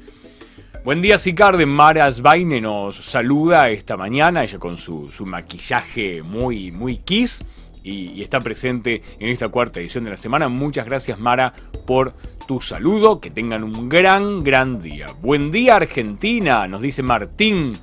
Buen 0.86 1.02
día, 1.02 1.18
Sicarde. 1.18 1.66
Mara 1.66 2.12
Svaine 2.12 2.62
nos 2.62 2.98
saluda 2.98 3.72
esta 3.72 3.98
mañana, 3.98 4.44
ella 4.44 4.60
con 4.60 4.78
su, 4.78 5.10
maquillaje 5.26 6.22
muy, 6.22 6.72
muy 6.72 6.98
kiss. 6.98 7.44
Y, 7.82 8.22
está 8.22 8.40
presente 8.40 9.02
en 9.18 9.30
esta 9.30 9.50
cuarta 9.50 9.80
edición 9.80 10.04
de 10.04 10.12
la 10.12 10.18
semana. 10.18 10.48
Muchas 10.48 10.86
gracias 10.86 11.18
Mara 11.18 11.56
por 11.88 12.14
tu 12.48 12.62
saludo, 12.62 13.20
que 13.20 13.32
tengan 13.32 13.64
un 13.64 13.90
gran, 13.90 14.42
gran 14.42 14.80
día. 14.80 15.08
Buen 15.24 15.50
día 15.50 15.78
Argentina, 15.78 16.68
nos 16.68 16.84
dice 16.84 17.02
Martín. 17.02 17.74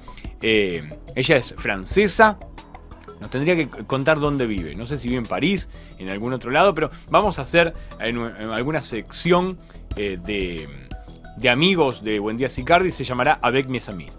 Eh, 0.41 0.89
ella 1.17 1.37
es 1.39 1.57
francesa, 1.59 2.39
nos 3.21 3.31
tendría 3.31 3.57
que 3.57 3.69
contar 3.69 4.21
dónde 4.21 4.47
vive. 4.47 4.77
No 4.77 4.87
sé 4.87 4.97
si 4.97 5.09
vive 5.09 5.23
en 5.23 5.27
París, 5.27 5.69
en 5.99 6.09
algún 6.09 6.35
otro 6.35 6.53
lado, 6.53 6.73
pero 6.73 6.93
vamos 7.11 7.41
a 7.41 7.43
hacer 7.43 7.73
alguna 7.99 8.81
sección 8.81 9.59
eh, 9.97 10.21
de 10.25 10.69
de 11.37 11.49
amigos 11.51 12.03
de 12.03 12.19
Buen 12.19 12.37
Día 12.37 12.49
Sicardi 12.49 12.91
se 12.91 13.05
llamará 13.05 13.39
Avec 13.43 13.67
mes 13.69 13.89
amis. 13.89 14.13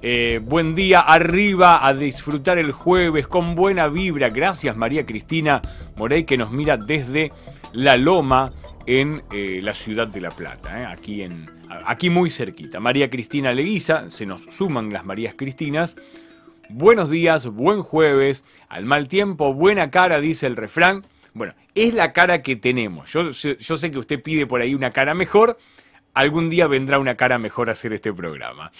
Eh, 0.00 0.40
buen 0.42 0.76
día, 0.76 1.00
arriba 1.00 1.84
a 1.84 1.92
disfrutar 1.92 2.58
el 2.58 2.70
jueves 2.70 3.26
con 3.26 3.56
buena 3.56 3.88
vibra. 3.88 4.28
Gracias 4.28 4.76
María 4.76 5.04
Cristina 5.04 5.60
Morey 5.96 6.24
que 6.24 6.36
nos 6.36 6.52
mira 6.52 6.76
desde 6.76 7.32
La 7.72 7.96
Loma 7.96 8.52
en 8.86 9.22
eh, 9.32 9.60
la 9.62 9.74
ciudad 9.74 10.06
de 10.06 10.20
La 10.20 10.30
Plata, 10.30 10.80
eh, 10.80 10.86
aquí, 10.86 11.22
en, 11.22 11.50
aquí 11.84 12.10
muy 12.10 12.30
cerquita. 12.30 12.80
María 12.80 13.10
Cristina 13.10 13.52
Leguiza, 13.52 14.08
se 14.08 14.24
nos 14.24 14.42
suman 14.44 14.92
las 14.92 15.04
Marías 15.04 15.34
Cristinas. 15.36 15.96
Buenos 16.70 17.10
días, 17.10 17.46
buen 17.46 17.82
jueves, 17.82 18.44
al 18.68 18.86
mal 18.86 19.08
tiempo, 19.08 19.52
buena 19.52 19.90
cara, 19.90 20.20
dice 20.20 20.46
el 20.46 20.56
refrán. 20.56 21.04
Bueno, 21.34 21.54
es 21.74 21.92
la 21.92 22.12
cara 22.12 22.40
que 22.40 22.56
tenemos. 22.56 23.12
Yo, 23.12 23.30
yo 23.30 23.76
sé 23.76 23.90
que 23.90 23.98
usted 23.98 24.22
pide 24.22 24.46
por 24.46 24.60
ahí 24.60 24.74
una 24.74 24.90
cara 24.90 25.12
mejor, 25.12 25.58
algún 26.18 26.50
día 26.50 26.66
vendrá 26.66 26.98
una 26.98 27.14
cara 27.14 27.38
mejor 27.38 27.68
a 27.68 27.72
hacer 27.72 27.92
este 27.92 28.12
programa. 28.12 28.72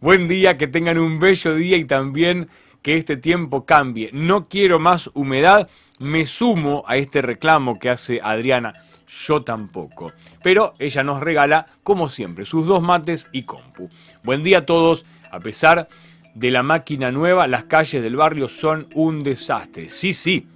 Buen 0.00 0.28
día, 0.28 0.56
que 0.56 0.68
tengan 0.68 0.96
un 0.96 1.18
bello 1.18 1.56
día 1.56 1.76
y 1.76 1.86
también 1.86 2.48
que 2.82 2.96
este 2.96 3.16
tiempo 3.16 3.66
cambie. 3.66 4.10
No 4.12 4.48
quiero 4.48 4.78
más 4.78 5.10
humedad, 5.12 5.68
me 5.98 6.24
sumo 6.24 6.84
a 6.86 6.96
este 6.96 7.20
reclamo 7.20 7.80
que 7.80 7.90
hace 7.90 8.20
Adriana. 8.22 8.74
Yo 9.08 9.42
tampoco. 9.42 10.12
Pero 10.40 10.74
ella 10.78 11.02
nos 11.02 11.20
regala, 11.20 11.66
como 11.82 12.08
siempre, 12.08 12.44
sus 12.44 12.64
dos 12.64 12.80
mates 12.80 13.28
y 13.32 13.42
compu. 13.42 13.90
Buen 14.22 14.44
día 14.44 14.58
a 14.58 14.66
todos. 14.66 15.04
A 15.32 15.40
pesar 15.40 15.88
de 16.36 16.50
la 16.52 16.62
máquina 16.62 17.10
nueva, 17.10 17.48
las 17.48 17.64
calles 17.64 18.04
del 18.04 18.14
barrio 18.14 18.46
son 18.46 18.86
un 18.94 19.24
desastre. 19.24 19.88
Sí, 19.88 20.12
sí. 20.12 20.46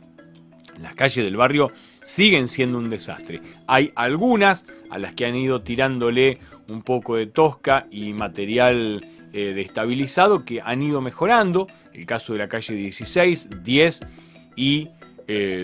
Las 0.80 0.94
calles 0.94 1.24
del 1.24 1.36
barrio 1.36 1.72
siguen 2.08 2.48
siendo 2.48 2.78
un 2.78 2.88
desastre. 2.88 3.42
Hay 3.66 3.92
algunas 3.94 4.64
a 4.88 4.98
las 4.98 5.12
que 5.12 5.26
han 5.26 5.36
ido 5.36 5.60
tirándole 5.60 6.38
un 6.66 6.82
poco 6.82 7.16
de 7.16 7.26
tosca 7.26 7.86
y 7.90 8.14
material 8.14 9.04
eh, 9.34 9.52
destabilizado 9.54 10.46
que 10.46 10.62
han 10.62 10.82
ido 10.82 11.02
mejorando. 11.02 11.68
El 11.92 12.06
caso 12.06 12.32
de 12.32 12.38
la 12.38 12.48
calle 12.48 12.74
16, 12.74 13.62
10 13.62 14.00
y 14.56 14.88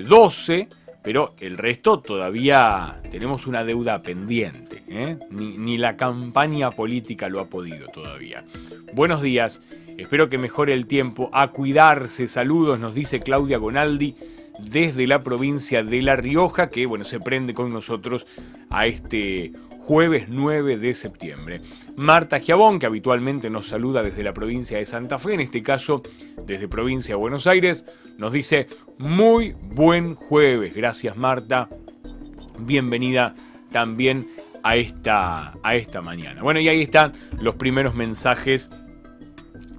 12, 0.06 0.54
eh, 0.54 0.68
pero 1.02 1.34
el 1.40 1.56
resto 1.56 2.00
todavía 2.00 3.00
tenemos 3.10 3.46
una 3.46 3.64
deuda 3.64 4.02
pendiente. 4.02 4.82
¿eh? 4.86 5.16
Ni, 5.30 5.56
ni 5.56 5.78
la 5.78 5.96
campaña 5.96 6.70
política 6.70 7.30
lo 7.30 7.40
ha 7.40 7.46
podido 7.46 7.86
todavía. 7.88 8.44
Buenos 8.92 9.22
días, 9.22 9.62
espero 9.96 10.28
que 10.28 10.36
mejore 10.36 10.74
el 10.74 10.86
tiempo. 10.86 11.30
A 11.32 11.48
cuidarse, 11.52 12.28
saludos, 12.28 12.78
nos 12.78 12.94
dice 12.94 13.18
Claudia 13.20 13.56
Gonaldi 13.56 14.14
desde 14.58 15.06
la 15.06 15.22
provincia 15.22 15.82
de 15.82 16.02
La 16.02 16.16
Rioja, 16.16 16.68
que 16.68 16.86
bueno, 16.86 17.04
se 17.04 17.20
prende 17.20 17.54
con 17.54 17.70
nosotros 17.70 18.26
a 18.70 18.86
este 18.86 19.52
jueves 19.78 20.26
9 20.28 20.78
de 20.78 20.94
septiembre. 20.94 21.60
Marta 21.96 22.40
Giabón, 22.40 22.78
que 22.78 22.86
habitualmente 22.86 23.50
nos 23.50 23.66
saluda 23.66 24.02
desde 24.02 24.22
la 24.22 24.32
provincia 24.32 24.78
de 24.78 24.86
Santa 24.86 25.18
Fe, 25.18 25.34
en 25.34 25.40
este 25.40 25.62
caso 25.62 26.02
desde 26.46 26.68
provincia 26.68 27.14
de 27.14 27.20
Buenos 27.20 27.46
Aires, 27.46 27.84
nos 28.16 28.32
dice 28.32 28.68
muy 28.98 29.54
buen 29.60 30.14
jueves. 30.14 30.74
Gracias 30.74 31.16
Marta. 31.16 31.68
Bienvenida 32.58 33.34
también 33.72 34.28
a 34.62 34.76
esta, 34.76 35.54
a 35.62 35.76
esta 35.76 36.00
mañana. 36.00 36.42
Bueno, 36.42 36.60
y 36.60 36.68
ahí 36.68 36.80
están 36.80 37.12
los 37.40 37.56
primeros 37.56 37.94
mensajes 37.94 38.70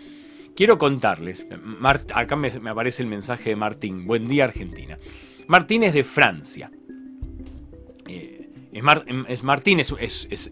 quiero 0.54 0.78
contarles, 0.78 1.48
acá 2.14 2.36
me, 2.36 2.52
aparece 2.68 3.02
el 3.02 3.08
mensaje 3.08 3.50
de 3.50 3.56
Martín, 3.56 4.06
buen 4.06 4.28
día 4.28 4.44
Argentina. 4.44 4.96
Martín 5.48 5.82
es 5.82 5.94
de 5.94 6.04
Francia. 6.04 6.70
Eh, 8.06 8.48
es, 8.72 9.42
Martín, 9.42 9.80
es, 9.80 9.92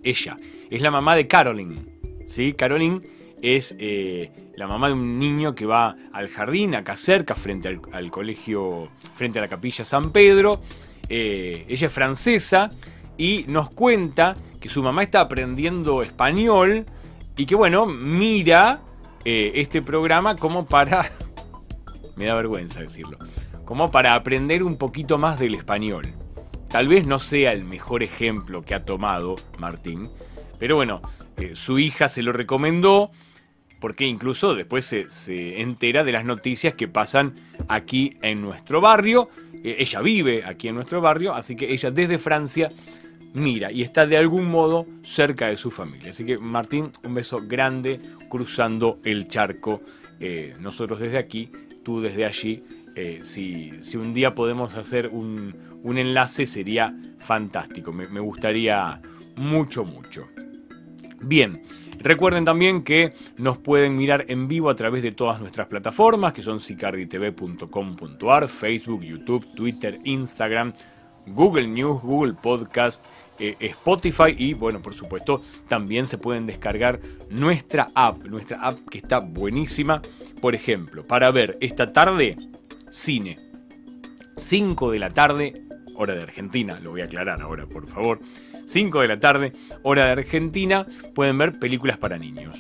ella, 0.02 0.36
es 0.70 0.80
la 0.80 0.90
mamá 0.90 1.14
de 1.16 1.28
Caroline. 1.28 1.99
¿Sí? 2.30 2.54
Caroline 2.54 3.02
es 3.42 3.76
eh, 3.78 4.30
la 4.56 4.66
mamá 4.66 4.88
de 4.88 4.94
un 4.94 5.18
niño 5.18 5.54
que 5.54 5.66
va 5.66 5.96
al 6.12 6.28
jardín, 6.28 6.74
acá 6.74 6.96
cerca, 6.96 7.34
frente 7.34 7.80
al, 7.92 8.10
colegio, 8.10 8.88
frente 9.14 9.38
a 9.38 9.42
la 9.42 9.48
capilla 9.48 9.84
San 9.84 10.12
Pedro. 10.12 10.60
Eh, 11.08 11.64
ella 11.68 11.86
es 11.86 11.92
francesa 11.92 12.70
y 13.18 13.44
nos 13.48 13.70
cuenta 13.70 14.36
que 14.60 14.68
su 14.68 14.82
mamá 14.82 15.02
está 15.02 15.20
aprendiendo 15.20 16.02
español 16.02 16.86
y 17.36 17.46
que 17.46 17.54
bueno, 17.54 17.86
mira 17.86 18.82
eh, 19.24 19.52
este 19.56 19.82
programa 19.82 20.36
como 20.36 20.66
para... 20.66 21.10
me 22.16 22.26
da 22.26 22.34
vergüenza 22.34 22.80
decirlo. 22.80 23.18
Como 23.64 23.90
para 23.90 24.14
aprender 24.14 24.62
un 24.62 24.76
poquito 24.76 25.18
más 25.18 25.38
del 25.38 25.54
español. 25.54 26.04
Tal 26.68 26.86
vez 26.86 27.06
no 27.06 27.18
sea 27.18 27.52
el 27.52 27.64
mejor 27.64 28.04
ejemplo 28.04 28.62
que 28.62 28.74
ha 28.74 28.84
tomado 28.84 29.34
Martín, 29.58 30.08
pero 30.60 30.76
bueno, 30.76 31.00
su 31.54 31.78
hija 31.78 32.08
se 32.08 32.22
lo 32.22 32.32
recomendó 32.32 33.10
porque 33.80 34.06
incluso 34.06 34.54
después 34.54 34.84
se, 34.84 35.60
entera 35.60 36.04
de 36.04 36.12
las 36.12 36.24
noticias 36.24 36.74
que 36.74 36.86
pasan 36.86 37.34
aquí 37.66 38.16
en 38.20 38.42
nuestro 38.42 38.80
barrio. 38.80 39.30
Eh, 39.64 39.76
ella 39.78 40.00
vive 40.02 40.44
aquí 40.44 40.68
en 40.68 40.74
nuestro 40.74 41.00
barrio, 41.00 41.34
así 41.34 41.56
que 41.56 41.72
ella 41.72 41.90
desde 41.90 42.18
Francia 42.18 42.70
mira 43.32 43.70
y 43.72 43.82
está 43.82 44.06
de 44.06 44.16
algún 44.16 44.46
modo 44.46 44.86
cerca 45.02 45.48
de 45.48 45.56
su 45.56 45.70
familia. 45.70 46.10
Así 46.10 46.24
que 46.24 46.38
Martín, 46.38 46.92
un 47.02 47.14
beso 47.14 47.40
grande 47.42 48.00
cruzando 48.28 48.98
el 49.02 49.26
charco. 49.26 49.80
Eh, 50.20 50.54
nosotros 50.60 51.00
desde 51.00 51.18
aquí, 51.18 51.50
tú 51.82 52.00
desde 52.00 52.26
allí. 52.26 52.62
Eh, 52.96 53.20
si, 53.22 53.70
un 53.96 54.12
día 54.12 54.34
podemos 54.34 54.74
hacer 54.74 55.08
un, 55.08 55.54
enlace 55.84 56.44
sería 56.44 56.94
fantástico. 57.18 57.92
me 57.92 58.20
gustaría 58.20 59.00
mucho, 59.36 59.84
mucho. 59.84 60.28
Bien. 61.20 61.62
Recuerden 61.98 62.46
también 62.46 62.82
que 62.82 63.12
nos 63.36 63.58
pueden 63.58 63.96
mirar 63.96 64.24
en 64.28 64.48
vivo 64.48 64.70
a 64.70 64.74
través 64.74 65.02
de 65.02 65.12
todas 65.12 65.38
nuestras 65.40 65.66
plataformas, 65.66 66.32
que 66.32 66.42
son 66.42 66.58
sicarditv.com.ar, 66.58 68.48
Facebook, 68.48 69.02
YouTube, 69.02 69.46
Twitter, 69.54 69.98
Instagram, 70.04 70.72
Google 71.26 71.68
News, 71.68 72.00
Google 72.02 72.34
Podcast, 72.40 73.04
eh, 73.38 73.54
Spotify 73.60 74.34
y 74.36 74.54
bueno, 74.54 74.80
por 74.80 74.94
supuesto, 74.94 75.42
también 75.68 76.06
se 76.06 76.16
pueden 76.16 76.46
descargar 76.46 77.00
nuestra 77.28 77.90
app, 77.94 78.24
nuestra 78.24 78.58
app 78.60 78.78
que 78.88 78.98
está 78.98 79.18
buenísima, 79.18 80.00
por 80.40 80.54
ejemplo, 80.54 81.02
para 81.04 81.30
ver 81.30 81.58
esta 81.60 81.92
tarde 81.92 82.36
cine. 82.88 83.38
5 84.36 84.90
de 84.90 84.98
la 84.98 85.10
tarde, 85.10 85.64
hora 86.00 86.14
de 86.14 86.22
Argentina, 86.22 86.80
lo 86.80 86.92
voy 86.92 87.02
a 87.02 87.04
aclarar 87.04 87.42
ahora, 87.42 87.66
por 87.66 87.86
favor. 87.86 88.20
5 88.66 89.00
de 89.02 89.08
la 89.08 89.20
tarde, 89.20 89.52
hora 89.82 90.06
de 90.06 90.12
Argentina, 90.12 90.86
pueden 91.14 91.36
ver 91.36 91.58
películas 91.58 91.98
para 91.98 92.18
niños. 92.18 92.56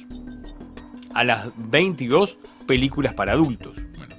A 1.14 1.24
las 1.24 1.48
22, 1.56 2.38
películas 2.66 3.14
para 3.14 3.32
adultos. 3.32 3.78
Bueno, 3.96 4.14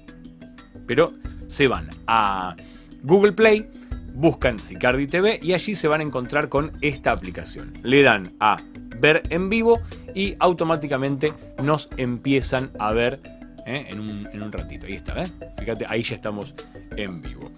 pero 0.87 1.13
se 1.47 1.67
van 1.67 1.89
a 2.07 2.55
Google 3.03 3.33
Play, 3.33 3.69
buscan 4.15 4.59
Sicardi 4.59 5.07
TV 5.07 5.39
y 5.41 5.53
allí 5.53 5.75
se 5.75 5.87
van 5.87 6.01
a 6.01 6.03
encontrar 6.03 6.49
con 6.49 6.71
esta 6.81 7.11
aplicación. 7.11 7.73
Le 7.83 8.01
dan 8.01 8.33
a 8.39 8.57
ver 8.99 9.23
en 9.29 9.49
vivo 9.49 9.81
y 10.15 10.35
automáticamente 10.39 11.33
nos 11.63 11.89
empiezan 11.97 12.71
a 12.79 12.91
ver 12.91 13.19
¿eh? 13.65 13.85
en, 13.89 13.99
un, 13.99 14.51
ratito. 14.51 14.87
Ahí 14.87 14.93
está, 14.93 15.23
¿eh? 15.23 15.27
Fíjate, 15.59 15.85
ahí 15.87 16.01
ya 16.01 16.15
estamos 16.15 16.53
en 16.95 17.21
vivo. 17.21 17.51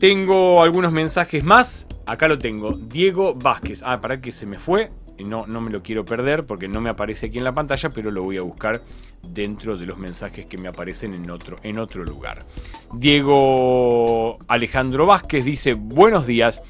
Tengo 0.00 0.62
algunos 0.62 0.94
mensajes 0.94 1.44
más. 1.44 1.86
Acá 2.06 2.26
lo 2.26 2.38
tengo. 2.38 2.70
Diego 2.72 3.34
Vázquez. 3.34 3.82
Ah, 3.84 4.00
para 4.00 4.18
que 4.22 4.32
se 4.32 4.46
me 4.46 4.58
fue. 4.58 4.90
No, 5.18 5.46
no 5.46 5.60
me 5.60 5.70
lo 5.70 5.82
quiero 5.82 6.06
perder 6.06 6.46
porque 6.46 6.68
no 6.68 6.80
me 6.80 6.88
aparece 6.88 7.26
aquí 7.26 7.36
en 7.36 7.44
la 7.44 7.54
pantalla, 7.54 7.90
pero 7.90 8.10
lo 8.10 8.22
voy 8.22 8.38
a 8.38 8.40
buscar 8.40 8.80
dentro 9.22 9.76
de 9.76 9.84
los 9.84 9.98
mensajes 9.98 10.46
que 10.46 10.56
me 10.56 10.68
aparecen 10.68 11.12
en 11.12 11.30
otro, 11.30 11.58
en 11.62 11.78
otro 11.78 12.02
lugar. 12.02 12.46
Diego 12.94 14.38
Alejandro 14.48 15.04
Vázquez 15.04 15.44
dice, 15.44 15.74
buenos 15.74 16.26
días. 16.26 16.62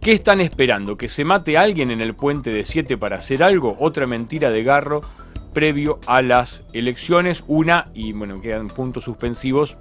¿Qué 0.00 0.12
están 0.12 0.40
esperando? 0.40 0.96
¿Que 0.96 1.08
se 1.08 1.24
mate 1.24 1.58
alguien 1.58 1.90
en 1.90 2.00
el 2.00 2.14
puente 2.14 2.50
de 2.50 2.62
7 2.62 2.96
para 2.96 3.16
hacer 3.16 3.42
algo? 3.42 3.76
Otra 3.80 4.06
mentira 4.06 4.50
de 4.50 4.62
Garro 4.62 5.02
previo 5.52 5.98
a 6.06 6.22
las 6.22 6.62
elecciones. 6.72 7.42
Una, 7.48 7.86
y 7.92 8.12
bueno, 8.12 8.40
quedan 8.40 8.68
puntos 8.68 9.02
suspensivos 9.02 9.76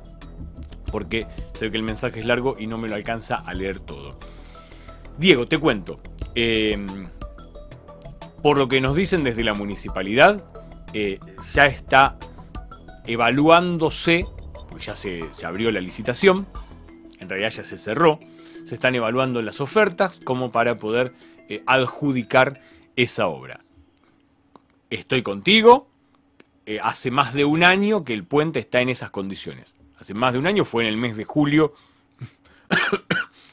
porque 0.91 1.25
sé 1.53 1.69
que 1.71 1.77
el 1.77 1.83
mensaje 1.83 2.19
es 2.19 2.25
largo 2.25 2.55
y 2.59 2.67
no 2.67 2.77
me 2.77 2.89
lo 2.89 2.95
alcanza 2.95 3.35
a 3.35 3.53
leer 3.53 3.79
todo. 3.79 4.17
Diego, 5.17 5.47
te 5.47 5.57
cuento. 5.57 5.99
Em, 6.35 7.07
por 8.41 8.57
lo 8.57 8.67
que 8.67 8.81
nos 8.81 8.95
dicen 8.95 9.23
desde 9.23 9.43
la 9.43 9.53
municipalidad, 9.53 10.43
eh, 10.93 11.19
ya 11.53 11.63
está 11.63 12.17
evaluándose, 13.05 14.25
porque 14.69 14.85
ya 14.85 14.95
se, 14.95 15.23
abrió 15.45 15.71
la 15.71 15.81
licitación, 15.81 16.47
en 17.19 17.29
realidad 17.29 17.51
ya 17.51 17.63
se 17.63 17.77
cerró, 17.77 18.19
se 18.63 18.75
están 18.75 18.95
evaluando 18.95 19.41
las 19.41 19.61
ofertas 19.61 20.19
como 20.23 20.51
para 20.51 20.77
poder 20.77 21.13
eh, 21.49 21.63
adjudicar 21.65 22.61
esa 22.95 23.27
obra. 23.27 23.61
Estoy 24.89 25.21
contigo, 25.23 25.87
eh, 26.65 26.79
hace 26.81 27.11
más 27.11 27.33
de 27.33 27.45
un 27.45 27.63
año 27.63 28.03
que 28.03 28.13
el 28.13 28.23
puente 28.23 28.59
está 28.59 28.81
en 28.81 28.89
esas 28.89 29.09
condiciones 29.11 29.75
hace 30.01 30.15
más 30.15 30.33
de 30.33 30.39
un 30.39 30.47
año, 30.47 30.65
fue 30.65 30.83
en 30.83 30.89
el 30.89 30.97
mes 30.97 31.15
de 31.15 31.25
julio 31.25 31.75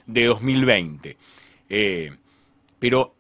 de 0.07 0.25
2020. 0.25 1.17
Eh, 1.69 2.13
pero 2.79 3.15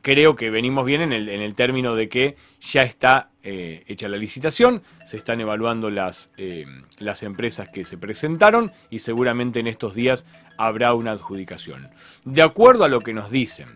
creo 0.00 0.36
que 0.36 0.48
venimos 0.48 0.86
bien 0.86 1.02
en 1.02 1.12
el, 1.12 1.54
término 1.56 1.96
de 1.96 2.08
que 2.08 2.36
ya 2.60 2.84
está 2.84 3.30
eh, 3.42 3.82
hecha 3.88 4.08
la 4.08 4.16
licitación, 4.16 4.82
se 5.04 5.16
están 5.16 5.40
evaluando 5.40 5.90
las, 5.90 6.30
eh, 6.36 6.66
las 6.98 7.24
empresas 7.24 7.68
que 7.68 7.84
se 7.84 7.98
presentaron 7.98 8.70
y 8.90 9.00
seguramente 9.00 9.58
en 9.58 9.66
estos 9.66 9.96
días 9.96 10.24
habrá 10.56 10.94
una 10.94 11.10
adjudicación. 11.10 11.90
De 12.24 12.42
acuerdo 12.42 12.84
a 12.84 12.88
lo 12.88 13.00
que 13.00 13.12
nos 13.12 13.32
dicen 13.32 13.66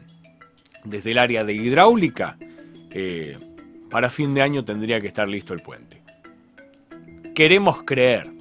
desde 0.84 1.10
el 1.10 1.18
área 1.18 1.42
de 1.42 1.54
hidráulica, 1.54 2.38
para 3.90 4.08
fin 4.08 4.32
de 4.32 4.42
año 4.42 4.64
tendría 4.64 5.00
que 5.00 5.08
estar 5.08 5.28
listo 5.28 5.52
el 5.52 5.60
puente. 5.60 6.00
Queremos 7.34 7.82
creer 7.82 8.35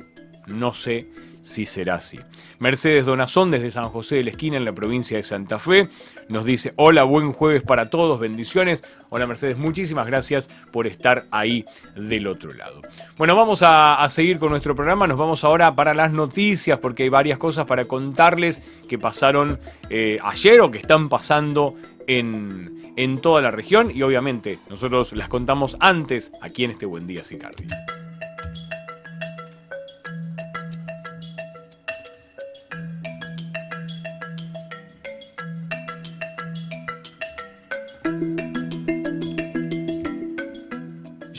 no 0.48 0.74
sé 0.74 1.08
si 1.46 1.68
será 1.68 1.96
así. 1.96 2.20
Mercedes 2.58 3.06
Donazón 3.06 3.52
desde 3.52 3.70
San 3.70 3.90
José 3.90 4.16
de 4.16 4.24
la 4.24 4.30
Esquina 4.32 4.58
en 4.58 4.66
la 4.66 4.74
provincia 4.74 5.16
de 5.16 5.22
Santa 5.24 5.60
Fe 5.60 5.88
nos 6.28 6.44
dice, 6.44 6.74
hola, 6.76 7.04
buen 7.04 7.32
jueves 7.32 7.62
para 7.62 7.86
todos, 7.86 8.20
bendiciones. 8.20 8.84
Hola 9.10 9.28
Mercedes, 9.28 9.56
muchísimas 9.56 10.08
gracias 10.08 10.50
por 10.72 10.88
estar 10.88 11.26
ahí 11.30 11.64
del 11.96 12.26
otro 12.26 12.52
lado. 12.52 12.82
Bueno, 13.16 13.36
vamos 13.36 13.60
a, 13.62 14.04
seguir 14.10 14.40
con 14.40 14.50
nuestro 14.50 14.76
programa, 14.76 15.06
nos 15.06 15.20
vamos 15.20 15.44
ahora 15.44 15.76
para 15.76 15.94
las 15.94 16.12
noticias 16.12 16.80
porque 16.80 17.04
hay 17.04 17.10
varias 17.10 17.38
cosas 17.38 17.68
para 17.68 17.86
contarles 17.86 18.62
que 18.90 18.98
pasaron 18.98 19.60
eh, 19.92 20.18
ayer 20.24 20.62
o 20.62 20.72
que 20.72 20.80
están 20.80 21.10
pasando 21.10 21.76
en, 22.08 22.92
en 22.96 23.20
toda 23.20 23.44
la 23.44 23.52
región 23.52 23.92
y 23.94 24.02
obviamente 24.02 24.58
nosotros 24.68 25.14
las 25.14 25.30
contamos 25.30 25.78
antes 25.80 26.32
aquí 26.42 26.64
en 26.64 26.72
este 26.72 26.88
Buen 26.88 27.06
Día 27.06 27.24
Sicardi. 27.24 27.68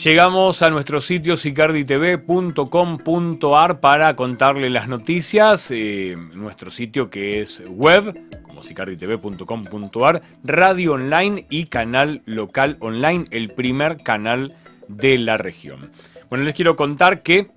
Llegamos 0.07 0.63
a 0.63 0.71
nuestro 0.71 1.01
sitio 1.01 1.37
sicarditv.com.ar 1.37 3.81
para 3.81 4.15
contarle 4.15 4.71
las 4.71 4.87
noticias. 4.87 5.73
Eh, 5.73 6.17
nuestro 6.33 6.71
sitio 6.71 7.11
que 7.11 7.41
es 7.41 7.65
web, 7.69 8.17
como 8.45 8.63
sicarditv.com.ar, 8.63 10.23
radio 10.45 10.93
online 10.93 11.47
y 11.51 11.65
canal 11.65 12.23
local 12.25 12.77
online, 12.79 13.25
el 13.33 13.51
primer 13.51 13.97
canal 13.97 14.55
de 14.87 15.19
la 15.19 15.39
región. 15.39 15.91
Bueno, 16.31 16.45
les 16.45 16.55
quiero 16.55 16.77
contar 16.77 17.25
que 17.25 17.49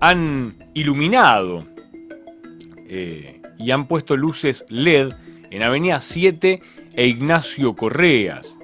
han 0.00 0.54
iluminado 0.72 1.66
eh, 2.88 3.42
y 3.58 3.72
han 3.72 3.88
puesto 3.88 4.16
luces 4.16 4.64
LED 4.70 5.12
en 5.50 5.62
Avenida 5.62 6.00
7 6.00 6.62
e 6.94 7.06
Ignacio 7.06 7.76
Correas. 7.76 8.58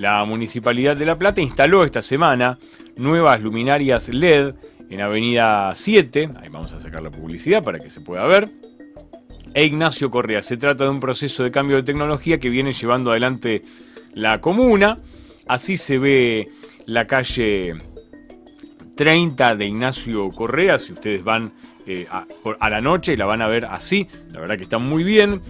La 0.00 0.24
Municipalidad 0.24 0.96
de 0.96 1.04
La 1.04 1.18
Plata 1.18 1.42
instaló 1.42 1.84
esta 1.84 2.00
semana 2.00 2.58
nuevas 2.96 3.42
luminarias 3.42 4.08
LED 4.08 4.54
en 4.88 5.00
Avenida 5.02 5.74
7, 5.74 6.30
ahí 6.40 6.48
vamos 6.48 6.72
a 6.72 6.80
sacar 6.80 7.02
la 7.02 7.10
publicidad 7.10 7.62
para 7.62 7.78
que 7.80 7.90
se 7.90 8.00
pueda 8.00 8.24
ver, 8.26 8.48
e 9.52 9.66
Ignacio 9.66 10.10
Correa. 10.10 10.40
Se 10.40 10.56
trata 10.56 10.84
de 10.84 10.90
un 10.90 11.00
proceso 11.00 11.44
de 11.44 11.50
cambio 11.50 11.76
de 11.76 11.82
tecnología 11.82 12.38
que 12.38 12.48
viene 12.48 12.72
llevando 12.72 13.10
adelante 13.10 13.60
la 14.14 14.40
comuna. 14.40 14.96
Así 15.46 15.76
se 15.76 15.98
ve 15.98 16.48
la 16.86 17.06
calle 17.06 17.74
30 18.96 19.54
de 19.54 19.66
Ignacio 19.66 20.30
Correa, 20.30 20.78
si 20.78 20.94
ustedes 20.94 21.22
van 21.22 21.52
eh, 21.86 22.06
a, 22.10 22.26
a, 22.58 22.70
la 22.70 22.80
noche 22.80 23.18
la 23.18 23.26
van 23.26 23.42
a 23.42 23.48
ver 23.48 23.66
así, 23.66 24.08
la 24.32 24.40
verdad 24.40 24.56
que 24.56 24.62
está 24.62 24.78
muy 24.78 25.04
bien. 25.04 25.42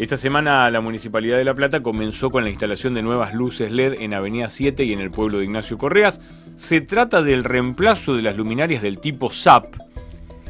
Esta 0.00 0.16
semana 0.16 0.70
la 0.70 0.80
Municipalidad 0.80 1.36
de 1.36 1.44
La 1.44 1.52
Plata 1.52 1.82
comenzó 1.82 2.30
con 2.30 2.42
la 2.42 2.48
instalación 2.48 2.94
de 2.94 3.02
nuevas 3.02 3.34
luces 3.34 3.70
LED 3.70 4.00
en 4.00 4.14
Avenida 4.14 4.48
7 4.48 4.82
y 4.82 4.94
en 4.94 5.00
el 5.00 5.10
pueblo 5.10 5.36
de 5.36 5.44
Ignacio 5.44 5.76
Correas. 5.76 6.22
Se 6.54 6.80
trata 6.80 7.22
del 7.22 7.44
reemplazo 7.44 8.16
de 8.16 8.22
las 8.22 8.34
luminarias 8.34 8.80
del 8.80 8.98
tipo 8.98 9.28
SAP, 9.28 9.74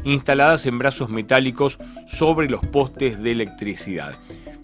instaladas 0.04 0.66
en 0.66 0.78
brazos 0.78 1.10
metálicos 1.10 1.80
sobre 2.06 2.48
los 2.48 2.60
postes 2.60 3.20
de 3.20 3.32
electricidad. 3.32 4.14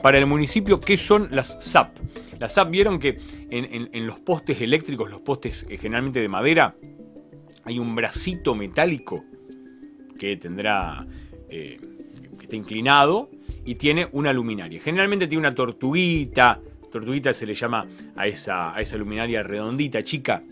Para 0.00 0.18
el 0.18 0.26
municipio, 0.26 0.80
¿qué 0.80 0.96
son 0.96 1.30
las 1.32 1.56
SAP? 1.58 1.96
Las 2.38 2.54
SAP 2.54 2.70
vieron 2.70 3.00
que 3.00 3.18
en, 3.50 4.06
los 4.06 4.20
postes 4.20 4.60
eléctricos, 4.60 5.10
los 5.10 5.20
postes 5.20 5.66
eh, 5.68 5.78
generalmente 5.78 6.20
de 6.20 6.28
madera, 6.28 6.76
hay 7.64 7.80
un 7.80 7.96
bracito 7.96 8.54
metálico 8.54 9.24
que 10.16 10.36
tendrá, 10.36 11.04
eh, 11.50 11.76
está 12.46 12.56
inclinado 12.56 13.28
y 13.64 13.74
tiene 13.74 14.08
una 14.12 14.32
luminaria. 14.32 14.80
Generalmente 14.80 15.26
tiene 15.26 15.40
una 15.40 15.54
tortuguita, 15.54 16.60
tortuguita 16.90 17.34
se 17.34 17.44
le 17.44 17.54
llama 17.54 17.84
a 18.16 18.26
esa, 18.26 18.74
a 18.74 18.80
esa 18.80 18.96
luminaria 18.96 19.42
redondita, 19.42 20.02
chica. 20.02 20.42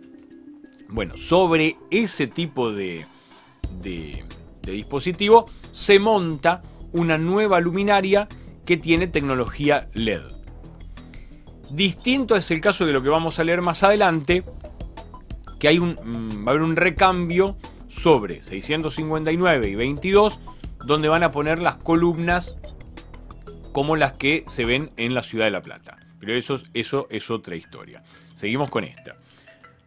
Bueno, 0.88 1.16
sobre 1.16 1.76
ese 1.90 2.26
tipo 2.26 2.70
de, 2.70 3.06
de, 3.80 4.24
dispositivo 4.62 5.46
se 5.72 5.98
monta 5.98 6.62
una 6.92 7.16
nueva 7.16 7.60
luminaria 7.60 8.28
que 8.66 8.76
tiene 8.76 9.06
tecnología 9.06 9.88
LED. 9.94 10.22
Distinto 11.70 12.36
es 12.36 12.50
el 12.50 12.60
caso 12.60 12.86
de 12.86 12.92
lo 12.92 13.02
que 13.02 13.08
vamos 13.08 13.38
a 13.38 13.44
leer 13.44 13.62
más 13.62 13.82
adelante, 13.82 14.44
que 15.58 15.68
hay 15.68 15.78
un, 15.78 15.92
mm, 15.92 16.46
va 16.46 16.48
a 16.48 16.50
haber 16.50 16.62
un 16.62 16.76
recambio 16.76 17.56
sobre 17.88 18.42
659 18.42 19.68
y 19.68 19.74
22, 19.74 20.40
donde 20.84 21.08
van 21.08 21.22
a 21.22 21.30
poner 21.30 21.60
las 21.60 21.76
columnas 21.76 22.56
como 23.72 23.96
las 23.96 24.12
que 24.12 24.44
se 24.46 24.64
ven 24.64 24.90
en 24.96 25.14
la 25.14 25.22
ciudad 25.22 25.46
de 25.46 25.50
La 25.50 25.62
Plata. 25.62 25.98
Pero 26.20 26.34
eso, 26.34 26.62
es 27.10 27.30
otra 27.30 27.56
historia. 27.56 28.02
Seguimos 28.34 28.70
con 28.70 28.84
esta. 28.84 29.16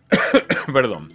Perdón. 0.74 1.12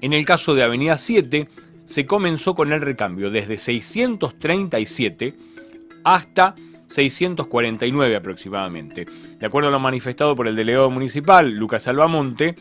En 0.00 0.12
el 0.12 0.24
caso 0.24 0.54
de 0.54 0.62
Avenida 0.62 0.96
7, 0.96 1.48
se 1.84 2.06
comenzó 2.06 2.54
con 2.54 2.72
el 2.72 2.80
recambio 2.80 3.30
desde 3.30 3.58
637 3.58 5.34
hasta 6.04 6.54
649 6.86 8.16
aproximadamente. 8.16 9.06
De 9.38 9.46
acuerdo 9.46 9.68
a 9.68 9.72
lo 9.72 9.80
manifestado 9.80 10.36
por 10.36 10.46
el 10.46 10.56
delegado 10.56 10.90
municipal, 10.90 11.50
Lucas 11.50 11.88
Albamonte, 11.88 12.54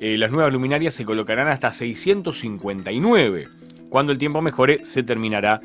eh, 0.00 0.16
las 0.16 0.30
nuevas 0.30 0.52
luminarias 0.52 0.94
se 0.94 1.04
colocarán 1.04 1.48
hasta 1.48 1.72
659. 1.72 3.48
Cuando 3.92 4.10
el 4.10 4.16
tiempo 4.16 4.40
mejore, 4.40 4.86
se 4.86 5.02
terminará 5.02 5.60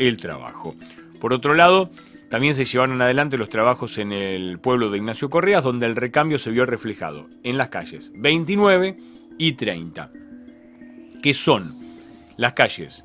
el 0.00 0.16
trabajo. 0.16 0.74
Por 1.20 1.32
otro 1.32 1.54
lado, 1.54 1.90
también 2.28 2.56
se 2.56 2.64
llevaron 2.64 3.00
adelante 3.00 3.38
los 3.38 3.50
trabajos 3.50 3.98
en 3.98 4.10
el 4.10 4.58
pueblo 4.58 4.90
de 4.90 4.98
Ignacio 4.98 5.30
Correas, 5.30 5.62
donde 5.62 5.86
el 5.86 5.94
recambio 5.94 6.40
se 6.40 6.50
vio 6.50 6.66
reflejado 6.66 7.28
en 7.44 7.56
las 7.56 7.68
calles 7.68 8.10
29 8.16 8.98
y 9.38 9.52
30, 9.52 10.10
que 11.22 11.32
son 11.34 11.76
las 12.36 12.54
calles. 12.54 13.04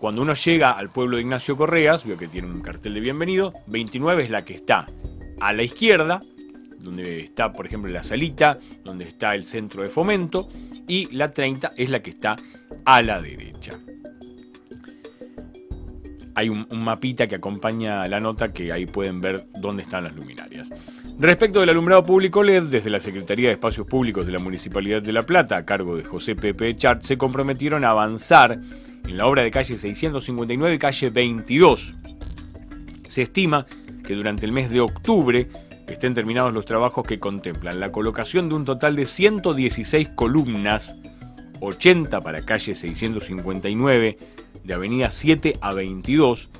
Cuando 0.00 0.22
uno 0.22 0.34
llega 0.34 0.72
al 0.72 0.90
pueblo 0.90 1.16
de 1.16 1.22
Ignacio 1.22 1.56
Correas, 1.56 2.04
veo 2.04 2.18
que 2.18 2.26
tiene 2.26 2.48
un 2.48 2.60
cartel 2.60 2.94
de 2.94 3.00
bienvenido, 3.00 3.52
29 3.68 4.24
es 4.24 4.30
la 4.30 4.44
que 4.44 4.54
está 4.54 4.86
a 5.40 5.52
la 5.52 5.62
izquierda, 5.62 6.24
donde 6.80 7.20
está, 7.20 7.52
por 7.52 7.66
ejemplo, 7.66 7.88
la 7.92 8.02
salita, 8.02 8.58
donde 8.82 9.04
está 9.04 9.36
el 9.36 9.44
centro 9.44 9.84
de 9.84 9.88
fomento, 9.88 10.48
y 10.88 11.06
la 11.14 11.32
30 11.32 11.70
es 11.76 11.88
la 11.88 12.02
que 12.02 12.10
está 12.10 12.34
a 12.84 13.00
la 13.00 13.22
derecha 13.22 13.78
hay 16.38 16.48
un, 16.48 16.68
mapita 16.70 17.26
que 17.26 17.34
acompaña 17.34 18.06
la 18.06 18.20
nota 18.20 18.52
que 18.52 18.70
ahí 18.72 18.86
pueden 18.86 19.20
ver 19.20 19.48
dónde 19.58 19.82
están 19.82 20.04
las 20.04 20.14
luminarias. 20.14 20.70
Respecto 21.18 21.58
del 21.58 21.70
alumbrado 21.70 22.04
público 22.04 22.44
LED, 22.44 22.64
desde 22.64 22.90
la 22.90 23.00
Secretaría 23.00 23.48
de 23.48 23.54
Espacios 23.54 23.88
Públicos 23.88 24.24
de 24.24 24.30
la 24.30 24.38
Municipalidad 24.38 25.02
de 25.02 25.12
La 25.12 25.24
Plata, 25.24 25.56
a 25.56 25.64
cargo 25.64 25.96
de 25.96 26.04
José 26.04 26.36
Pepe 26.36 26.76
Chart, 26.76 27.02
se 27.02 27.18
comprometieron 27.18 27.84
a 27.84 27.90
avanzar 27.90 28.52
en 28.52 29.18
la 29.18 29.26
obra 29.26 29.42
de 29.42 29.50
calle 29.50 29.78
659 29.78 30.76
y 30.76 30.78
calle 30.78 31.10
22. 31.10 31.96
Se 33.08 33.22
estima 33.22 33.66
que 34.06 34.14
durante 34.14 34.46
el 34.46 34.52
mes 34.52 34.70
de 34.70 34.80
octubre 34.80 35.48
estén 35.88 36.14
terminados 36.14 36.54
los 36.54 36.66
trabajos 36.66 37.04
que 37.04 37.18
contemplan 37.18 37.80
la 37.80 37.90
colocación 37.90 38.48
de 38.48 38.54
un 38.54 38.64
total 38.64 38.94
de 38.94 39.06
116 39.06 40.10
columnas, 40.10 40.96
80 41.58 42.20
para 42.20 42.44
calle 42.44 42.76
659, 42.76 44.18
de 44.68 44.74
Avenida 44.74 45.10
7 45.10 45.54
a 45.62 45.72
22 45.72 46.50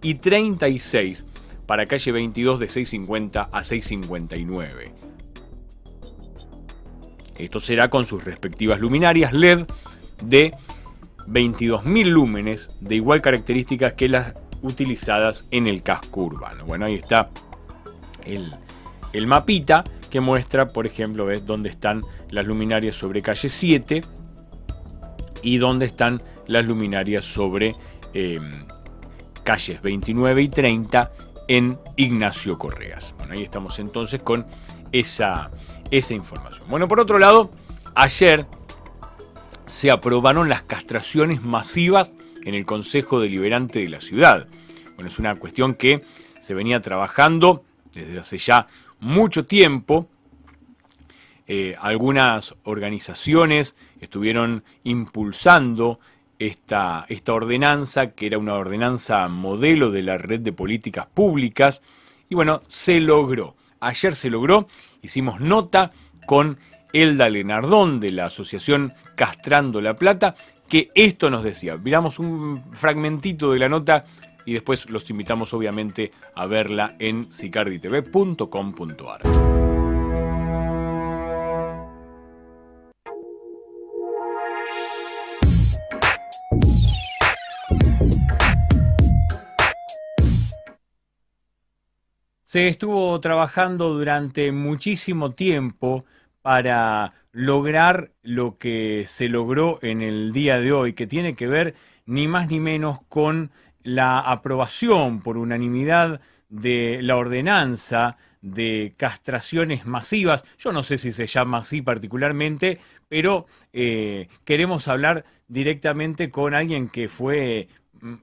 y 0.00 0.14
36 0.14 1.24
para 1.66 1.84
calle 1.86 2.12
22 2.12 2.60
de 2.60 2.68
650 2.68 3.42
a 3.42 3.64
659. 3.64 4.92
Esto 7.36 7.58
será 7.60 7.90
con 7.90 8.06
sus 8.06 8.24
respectivas 8.24 8.78
luminarias 8.78 9.32
LED 9.32 9.66
de 10.22 10.54
22.000 11.26 12.04
lúmenes 12.04 12.70
de 12.80 12.94
igual 12.94 13.20
características 13.20 13.94
que 13.94 14.08
las 14.08 14.34
utilizadas 14.62 15.48
en 15.50 15.66
el 15.66 15.82
casco 15.82 16.22
urbano. 16.22 16.64
Bueno, 16.66 16.86
ahí 16.86 16.94
está 16.94 17.30
el, 18.24 18.54
el 19.12 19.26
mapita 19.26 19.82
que 20.08 20.20
muestra, 20.20 20.68
por 20.68 20.86
ejemplo, 20.86 21.26
ves 21.26 21.44
dónde 21.44 21.68
están 21.68 22.02
las 22.30 22.46
luminarias 22.46 22.94
sobre 22.94 23.22
calle 23.22 23.48
7 23.48 24.04
y 25.42 25.58
dónde 25.58 25.86
están 25.86 26.22
las 26.46 26.64
luminarias 26.64 27.24
sobre 27.24 27.74
em, 28.12 28.64
calles 29.42 29.80
29 29.82 30.42
y 30.42 30.48
30 30.48 31.12
en 31.48 31.78
Ignacio 31.96 32.58
Correas. 32.58 33.14
Bueno, 33.18 33.34
ahí 33.34 33.42
estamos 33.42 33.78
entonces 33.78 34.22
con 34.22 34.46
esa, 34.92 35.50
esa 35.90 36.14
información. 36.14 36.66
Bueno, 36.68 36.88
por 36.88 37.00
otro 37.00 37.18
lado, 37.18 37.50
ayer 37.94 38.46
se 39.66 39.90
aprobaron 39.90 40.48
las 40.48 40.62
castraciones 40.62 41.42
masivas 41.42 42.12
en 42.44 42.54
el 42.54 42.64
Consejo 42.64 43.20
Deliberante 43.20 43.80
de 43.80 43.88
la 43.88 44.00
ciudad. 44.00 44.46
Bueno, 44.94 45.08
es 45.08 45.18
una 45.18 45.34
cuestión 45.36 45.74
que 45.74 46.02
se 46.40 46.54
venía 46.54 46.80
trabajando 46.80 47.64
desde 47.92 48.18
hace 48.18 48.38
ya 48.38 48.66
mucho 49.00 49.46
tiempo. 49.46 50.08
Eh, 51.48 51.76
algunas 51.78 52.54
organizaciones 52.64 53.76
estuvieron 54.00 54.64
impulsando 54.84 56.00
esta, 56.38 57.06
esta 57.08 57.32
ordenanza, 57.32 58.12
que 58.12 58.26
era 58.26 58.38
una 58.38 58.54
ordenanza 58.54 59.28
modelo 59.28 59.90
de 59.90 60.02
la 60.02 60.18
red 60.18 60.40
de 60.40 60.52
políticas 60.52 61.06
públicas, 61.06 61.82
y 62.28 62.34
bueno, 62.34 62.62
se 62.66 63.00
logró. 63.00 63.56
Ayer 63.80 64.14
se 64.14 64.30
logró, 64.30 64.68
hicimos 65.02 65.40
nota 65.40 65.92
con 66.26 66.58
Elda 66.92 67.28
Lenardón 67.28 68.00
de 68.00 68.10
la 68.10 68.26
Asociación 68.26 68.92
Castrando 69.14 69.80
la 69.80 69.96
Plata, 69.96 70.34
que 70.68 70.88
esto 70.94 71.30
nos 71.30 71.44
decía. 71.44 71.76
Miramos 71.76 72.18
un 72.18 72.62
fragmentito 72.72 73.52
de 73.52 73.58
la 73.58 73.68
nota 73.68 74.04
y 74.44 74.52
después 74.52 74.88
los 74.90 75.08
invitamos 75.10 75.54
obviamente 75.54 76.12
a 76.34 76.46
verla 76.46 76.96
en 76.98 77.30
sicarditv.com.ar. 77.30 79.45
Se 92.56 92.68
estuvo 92.68 93.20
trabajando 93.20 93.90
durante 93.90 94.50
muchísimo 94.50 95.32
tiempo 95.32 96.06
para 96.40 97.12
lograr 97.30 98.12
lo 98.22 98.56
que 98.56 99.04
se 99.06 99.28
logró 99.28 99.78
en 99.82 100.00
el 100.00 100.32
día 100.32 100.58
de 100.58 100.72
hoy, 100.72 100.94
que 100.94 101.06
tiene 101.06 101.36
que 101.36 101.48
ver 101.48 101.74
ni 102.06 102.28
más 102.28 102.48
ni 102.48 102.58
menos 102.58 103.00
con 103.10 103.50
la 103.82 104.20
aprobación 104.20 105.20
por 105.20 105.36
unanimidad 105.36 106.22
de 106.48 107.00
la 107.02 107.18
ordenanza 107.18 108.16
de 108.40 108.94
castraciones 108.96 109.84
masivas. 109.84 110.42
Yo 110.56 110.72
no 110.72 110.82
sé 110.82 110.96
si 110.96 111.12
se 111.12 111.26
llama 111.26 111.58
así 111.58 111.82
particularmente, 111.82 112.78
pero 113.06 113.44
eh, 113.74 114.28
queremos 114.46 114.88
hablar 114.88 115.26
directamente 115.46 116.30
con 116.30 116.54
alguien 116.54 116.88
que 116.88 117.08
fue 117.08 117.68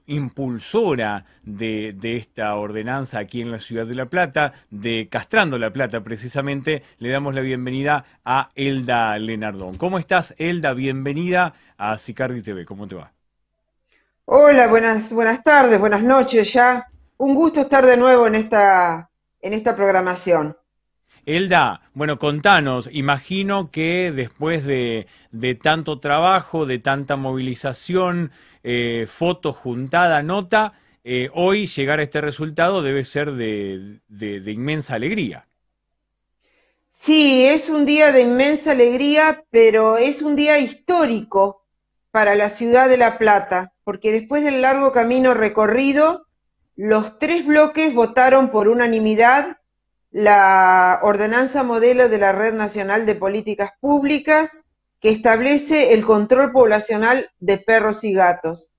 impulsora 0.06 1.24
de, 1.42 1.94
esta 2.16 2.54
ordenanza 2.56 3.18
aquí 3.18 3.42
en 3.42 3.50
la 3.50 3.58
ciudad 3.58 3.86
de 3.86 3.94
La 3.94 4.06
Plata, 4.06 4.52
de 4.70 5.08
Castrando 5.10 5.58
La 5.58 5.72
Plata 5.72 6.00
precisamente, 6.02 6.82
le 6.98 7.08
damos 7.08 7.34
la 7.34 7.40
bienvenida 7.40 8.04
a 8.24 8.50
Elda 8.54 9.18
Lenardón. 9.18 9.76
¿Cómo 9.76 9.98
estás, 9.98 10.34
Elda? 10.38 10.74
Bienvenida 10.74 11.54
a 11.76 11.98
Sicardi 11.98 12.42
TV. 12.42 12.64
¿Cómo 12.64 12.86
te 12.86 12.94
va? 12.94 13.12
Hola, 14.26 14.68
buenas, 14.68 15.10
buenas 15.10 15.42
tardes, 15.44 15.78
buenas 15.78 16.02
noches 16.02 16.52
ya. 16.52 16.86
Un 17.18 17.34
gusto 17.34 17.60
estar 17.60 17.84
de 17.84 17.96
nuevo 17.96 18.26
en 18.26 18.34
esta, 18.36 19.10
en 19.40 19.52
esta 19.52 19.76
programación. 19.76 20.56
Elda, 21.26 21.80
bueno, 21.94 22.18
contanos, 22.18 22.88
imagino 22.92 23.70
que 23.70 24.12
después 24.14 24.64
de, 24.64 25.06
tanto 25.62 25.98
trabajo, 25.98 26.66
de 26.66 26.78
tanta 26.78 27.16
movilización, 27.16 28.30
eh, 28.64 29.06
foto 29.06 29.52
juntada, 29.52 30.22
nota, 30.22 30.72
eh, 31.04 31.28
hoy 31.34 31.66
llegar 31.66 32.00
a 32.00 32.02
este 32.02 32.20
resultado 32.20 32.82
debe 32.82 33.04
ser 33.04 33.32
de, 33.32 34.00
de 34.08 34.50
inmensa 34.52 34.94
alegría. 34.94 35.46
Sí, 36.90 37.44
es 37.44 37.68
un 37.68 37.84
día 37.84 38.10
de 38.12 38.22
inmensa 38.22 38.72
alegría, 38.72 39.44
pero 39.50 39.98
es 39.98 40.22
un 40.22 40.34
día 40.34 40.58
histórico 40.58 41.62
para 42.10 42.34
la 42.34 42.48
ciudad 42.48 42.88
de 42.88 42.96
La 42.96 43.18
Plata, 43.18 43.74
porque 43.84 44.10
después 44.10 44.42
del 44.42 44.62
largo 44.62 44.92
camino 44.92 45.34
recorrido, 45.34 46.26
los 46.74 47.18
tres 47.18 47.44
bloques 47.44 47.94
votaron 47.94 48.50
por 48.50 48.68
unanimidad 48.68 49.58
la 50.10 51.00
ordenanza 51.02 51.62
modelo 51.62 52.08
de 52.08 52.18
la 52.18 52.32
Red 52.32 52.54
Nacional 52.54 53.04
de 53.04 53.16
Políticas 53.16 53.72
Públicas 53.80 54.63
que 55.04 55.10
establece 55.10 55.92
el 55.92 56.06
control 56.06 56.50
poblacional 56.50 57.28
de 57.38 57.58
perros 57.58 58.04
y 58.04 58.14
gatos. 58.14 58.74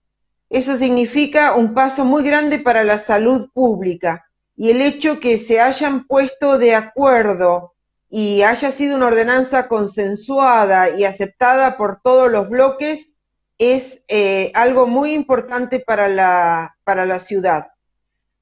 Eso 0.50 0.76
significa 0.76 1.54
un 1.54 1.76
paso 1.76 2.04
muy 2.04 2.24
grande 2.24 2.58
para 2.58 2.84
la 2.84 2.98
salud 2.98 3.52
pública 3.54 4.26
y 4.56 4.72
el 4.72 4.82
hecho 4.82 5.20
que 5.20 5.38
se 5.38 5.62
hayan 5.62 6.08
puesto 6.08 6.58
de 6.58 6.74
acuerdo 6.74 7.76
y 8.10 8.42
haya 8.42 8.72
sido 8.72 8.96
una 8.96 9.06
ordenanza 9.06 9.68
consensuada 9.68 10.98
y 10.98 11.04
aceptada 11.04 11.78
por 11.78 12.02
todos 12.02 12.32
los 12.32 12.50
bloques 12.50 13.12
es 13.60 14.04
eh, 14.08 14.52
algo 14.56 14.88
muy 14.88 15.14
importante 15.14 15.80
para 15.80 16.08
la, 16.08 16.76
para 16.84 17.06
la 17.06 17.20
ciudad. 17.20 17.68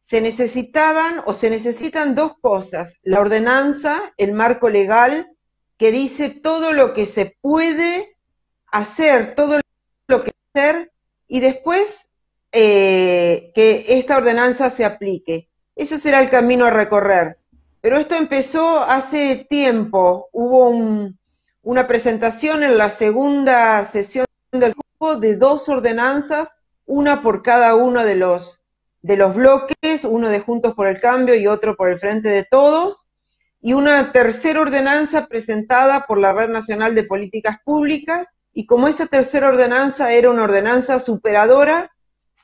Se 0.03 0.21
necesitaban 0.21 1.21
o 1.25 1.33
se 1.33 1.49
necesitan 1.49 2.15
dos 2.15 2.31
cosas, 2.39 3.01
la 3.03 3.19
ordenanza, 3.19 4.13
el 4.15 4.31
marco 4.31 4.69
legal, 4.69 5.32
que 5.83 5.91
dice 5.91 6.29
todo 6.29 6.71
lo 6.71 6.93
que 6.93 7.05
se 7.05 7.35
puede 7.41 8.15
hacer, 8.71 9.35
todo 9.35 9.59
lo 10.07 10.23
que 10.23 10.31
hacer, 10.53 10.93
y 11.27 11.41
después 11.41 12.09
eh, 12.53 13.51
que 13.53 13.83
esta 13.89 14.15
ordenanza 14.15 14.69
se 14.69 14.85
aplique. 14.85 15.49
Eso 15.75 15.97
será 15.97 16.21
el 16.21 16.29
camino 16.29 16.63
a 16.63 16.69
recorrer. 16.69 17.37
Pero 17.81 17.97
esto 17.97 18.15
empezó 18.15 18.79
hace 18.79 19.45
tiempo. 19.49 20.29
Hubo 20.31 20.69
una 21.63 21.85
presentación 21.85 22.63
en 22.63 22.77
la 22.77 22.89
segunda 22.89 23.85
sesión 23.85 24.25
del 24.53 24.75
grupo 24.75 25.17
de 25.17 25.35
dos 25.35 25.67
ordenanzas, 25.67 26.55
una 26.85 27.21
por 27.21 27.43
cada 27.43 27.75
uno 27.75 28.05
de 28.05 28.15
los, 28.15 28.63
de 29.01 29.17
los 29.17 29.35
bloques, 29.35 30.05
uno 30.05 30.29
de 30.29 30.39
Juntos 30.39 30.75
por 30.75 30.87
el 30.87 31.01
Cambio 31.01 31.35
y 31.35 31.45
otro 31.45 31.75
por 31.75 31.89
el 31.89 31.99
Frente 31.99 32.29
de 32.29 32.45
Todos, 32.49 33.09
y 33.65 33.71
una 33.71 34.11
tercera 34.11 34.59
ordenanza 34.59 35.27
presentada 35.27 36.05
por 36.05 36.17
la 36.19 36.33
Red 36.33 36.49
Nacional 36.49 36.93
de 36.95 37.05
Políticas 37.05 37.59
Públicas, 37.63 38.27
y 38.53 38.65
como 38.65 38.89
esa 38.89 39.07
tercera 39.07 39.47
ordenanza 39.47 40.11
era 40.11 40.29
una 40.29 40.43
ordenanza 40.43 40.99
superadora, 40.99 41.89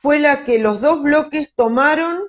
fue 0.00 0.18
la 0.18 0.44
que 0.44 0.58
los 0.58 0.80
dos 0.80 1.02
bloques 1.02 1.52
tomaron 1.54 2.22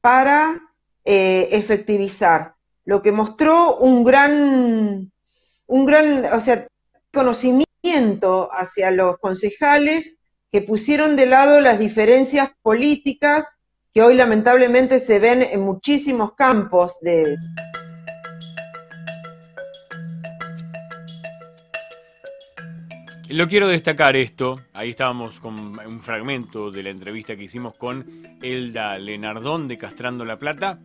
para 0.00 0.60
eh, 1.04 1.48
efectivizar, 1.52 2.56
lo 2.84 3.02
que 3.02 3.12
mostró 3.12 3.76
un 3.76 4.02
gran, 4.02 5.12
un 5.66 5.86
gran, 5.86 6.24
o 6.24 6.40
sea, 6.40 6.66
conocimiento 7.12 8.50
hacia 8.52 8.90
los 8.90 9.16
concejales 9.18 10.16
que 10.50 10.60
pusieron 10.60 11.14
de 11.14 11.26
lado 11.26 11.60
las 11.60 11.78
diferencias 11.78 12.50
políticas 12.62 13.46
que 13.92 14.02
hoy 14.02 14.14
lamentablemente 14.14 14.98
se 14.98 15.20
ven 15.20 15.40
en 15.40 15.60
muchísimos 15.60 16.34
campos 16.34 16.98
de, 17.00 17.36
Lo 23.30 23.48
quiero 23.48 23.68
destacar 23.68 24.16
esto, 24.16 24.60
ahí 24.74 24.90
estábamos 24.90 25.40
con 25.40 25.58
un 25.58 26.02
fragmento 26.02 26.70
de 26.70 26.82
la 26.82 26.90
entrevista 26.90 27.34
que 27.34 27.44
hicimos 27.44 27.74
con 27.74 28.04
Elda 28.42 28.98
Lenardón 28.98 29.66
de 29.66 29.78
Castrando 29.78 30.26
la 30.26 30.38
Plata, 30.38 30.78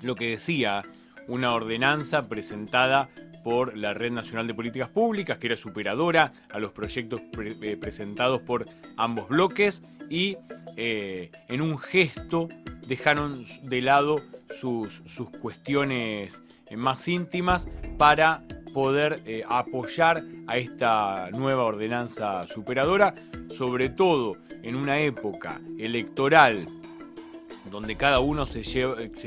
lo 0.00 0.14
que 0.14 0.30
decía 0.30 0.82
una 1.26 1.52
ordenanza 1.52 2.28
presentada 2.28 3.08
por 3.42 3.76
la 3.76 3.94
Red 3.94 4.12
Nacional 4.12 4.46
de 4.46 4.54
Políticas 4.54 4.90
Públicas, 4.90 5.38
que 5.38 5.48
era 5.48 5.56
superadora 5.56 6.30
a 6.52 6.60
los 6.60 6.70
proyectos 6.70 7.20
eh, 7.40 7.76
presentados 7.76 8.42
por 8.42 8.66
ambos 8.96 9.28
bloques 9.28 9.82
y 10.08 10.36
eh, 10.76 11.32
en 11.48 11.62
un 11.62 11.78
gesto 11.78 12.48
dejaron 12.86 13.44
de 13.64 13.80
lado 13.80 14.22
sus, 14.60 15.02
sus 15.04 15.28
cuestiones 15.30 16.44
más 16.76 17.08
íntimas 17.08 17.68
para 17.98 18.44
poder 18.72 19.22
eh, 19.26 19.42
apoyar 19.48 20.22
a 20.46 20.56
esta 20.56 21.30
nueva 21.30 21.64
ordenanza 21.64 22.46
superadora, 22.46 23.14
sobre 23.50 23.88
todo 23.88 24.36
en 24.62 24.76
una 24.76 25.00
época 25.00 25.60
electoral 25.78 26.68
donde 27.70 27.96
cada 27.96 28.20
uno 28.20 28.46
se, 28.46 28.62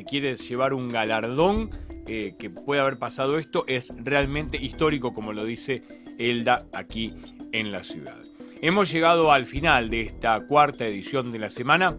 quiere 0.05 0.35
llevar 0.35 0.73
un 0.73 0.89
galardón 0.89 1.69
eh, 2.07 2.35
que 2.37 2.49
puede 2.49 2.81
haber 2.81 2.97
pasado 2.97 3.37
esto, 3.37 3.63
es 3.67 3.91
realmente 3.97 4.57
histórico, 4.57 5.13
como 5.13 5.33
lo 5.33 5.45
dice 5.45 5.83
Elda 6.17 6.65
aquí 6.73 7.13
en 7.51 7.71
la 7.71 7.83
ciudad. 7.83 8.17
Hemos 8.61 8.91
llegado 8.91 9.31
al 9.31 9.45
final 9.45 9.89
de 9.89 10.01
esta 10.01 10.39
cuarta 10.47 10.85
edición 10.85 11.31
de 11.31 11.39
la 11.39 11.49
semana. 11.49 11.97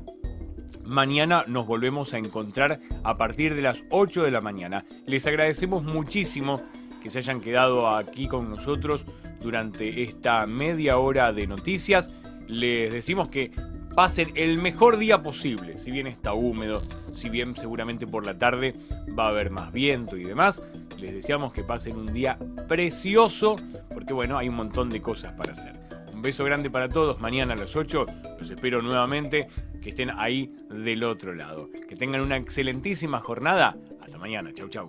Mañana 0.85 1.45
nos 1.47 1.67
volvemos 1.67 2.13
a 2.15 2.19
encontrar 2.19 2.81
a 3.03 3.17
partir 3.17 3.55
de 3.55 3.63
las 3.63 3.83
8 3.91 4.23
de 4.23 4.31
la 4.31 4.41
mañana. 4.41 4.85
Les 5.07 5.27
agradecemos 5.27 5.83
muchísimo 5.83 6.61
que 7.05 7.11
se 7.11 7.19
hayan 7.19 7.43
quedado 7.43 7.91
aquí 7.91 8.27
con 8.29 8.49
nosotros 8.49 9.05
durante 9.43 10.05
esta 10.05 10.47
media 10.47 10.97
hora 10.97 11.35
de 11.35 11.47
noticias. 11.47 12.11
Les 12.49 12.91
decimos 12.91 13.29
que 13.29 13.51
pasen 13.95 14.33
el 14.35 14.57
mejor 14.57 14.97
día 14.97 15.23
posible, 15.23 15.77
si 15.77 15.91
bien 15.91 16.07
está 16.07 16.33
húmedo, 16.33 16.81
si 17.13 17.29
bien 17.29 17.57
seguramente 17.57 18.07
por 18.07 18.25
la 18.25 18.39
tarde 18.39 18.75
va 19.17 19.27
a 19.27 19.29
haber 19.29 19.51
más 19.51 19.71
viento 19.71 20.17
y 20.17 20.25
demás. 20.25 20.63
Les 20.99 21.13
deseamos 21.13 21.53
que 21.53 21.63
pasen 21.63 21.97
un 21.97 22.07
día 22.07 22.39
precioso, 22.69 23.57
porque 23.93 24.15
bueno, 24.15 24.39
hay 24.39 24.49
un 24.49 24.55
montón 24.55 24.89
de 24.89 25.03
cosas 25.03 25.35
para 25.35 25.53
hacer. 25.53 25.79
Un 26.11 26.23
beso 26.23 26.43
grande 26.43 26.71
para 26.71 26.89
todos, 26.89 27.21
mañana 27.21 27.53
a 27.53 27.57
las 27.57 27.77
8 27.77 28.07
los 28.39 28.49
espero 28.49 28.81
nuevamente, 28.81 29.49
que 29.83 29.91
estén 29.91 30.11
ahí 30.17 30.51
del 30.71 31.05
otro 31.05 31.35
lado. 31.35 31.69
Que 31.87 31.97
tengan 31.97 32.23
una 32.23 32.39
excelentísima 32.39 33.21
jornada. 33.21 33.77
Hasta 34.01 34.17
mañana, 34.17 34.55
chau 34.55 34.71
chau. 34.71 34.89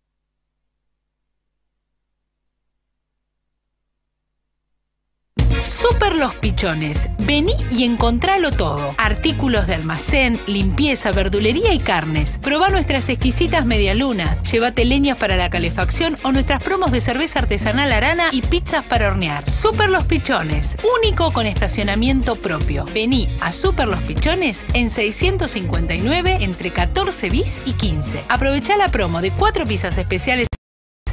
Super 5.71 6.17
Los 6.17 6.35
Pichones. 6.35 7.07
Vení 7.17 7.55
y 7.71 7.85
encontralo 7.85 8.51
todo. 8.51 8.93
Artículos 8.97 9.67
de 9.67 9.75
almacén, 9.75 10.37
limpieza, 10.45 11.13
verdulería 11.13 11.73
y 11.73 11.79
carnes. 11.79 12.39
Probá 12.41 12.69
nuestras 12.69 13.07
exquisitas 13.07 13.65
medialunas. 13.65 14.43
Llévate 14.51 14.83
leñas 14.83 15.17
para 15.17 15.37
la 15.37 15.49
calefacción 15.49 16.17
o 16.23 16.33
nuestras 16.33 16.61
promos 16.61 16.91
de 16.91 16.99
cerveza 16.99 17.39
artesanal 17.39 17.93
arana 17.93 18.29
y 18.33 18.41
pizzas 18.41 18.85
para 18.85 19.07
hornear. 19.07 19.49
Super 19.49 19.89
Los 19.89 20.03
Pichones. 20.03 20.77
Único 20.99 21.31
con 21.31 21.45
estacionamiento 21.45 22.35
propio. 22.35 22.85
Vení 22.93 23.29
a 23.39 23.53
Super 23.53 23.87
Los 23.87 24.01
Pichones 24.01 24.65
en 24.73 24.89
659 24.89 26.39
entre 26.41 26.71
14 26.71 27.29
bis 27.29 27.61
y 27.65 27.73
15. 27.73 28.25
Aprovechá 28.27 28.75
la 28.75 28.89
promo 28.89 29.21
de 29.21 29.31
cuatro 29.31 29.65
pizzas 29.65 29.97
especiales 29.97 30.47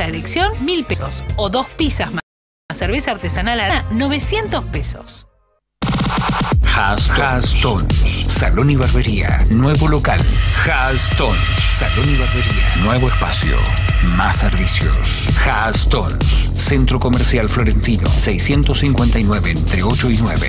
a 0.00 0.04
elección, 0.04 0.52
mil 0.64 0.84
pesos. 0.84 1.24
O 1.36 1.48
dos 1.48 1.68
pizzas 1.76 2.12
más 2.12 2.27
cerveza 2.74 3.12
artesanal 3.12 3.58
a 3.60 3.82
900 3.92 4.62
pesos. 4.66 5.26
Hastones, 6.76 8.26
Salón 8.28 8.68
y 8.70 8.76
Barbería, 8.76 9.38
nuevo 9.50 9.88
local. 9.88 10.20
Hastones, 10.70 11.48
Salón 11.78 12.10
y 12.10 12.18
Barbería, 12.18 12.76
nuevo 12.80 13.08
espacio, 13.08 13.56
más 14.16 14.36
servicios. 14.36 14.94
Hastones, 15.50 16.18
Centro 16.54 17.00
Comercial 17.00 17.48
Florentino, 17.48 18.06
659 18.06 19.50
entre 19.50 19.82
8 19.82 20.10
y 20.10 20.18
9. 20.18 20.48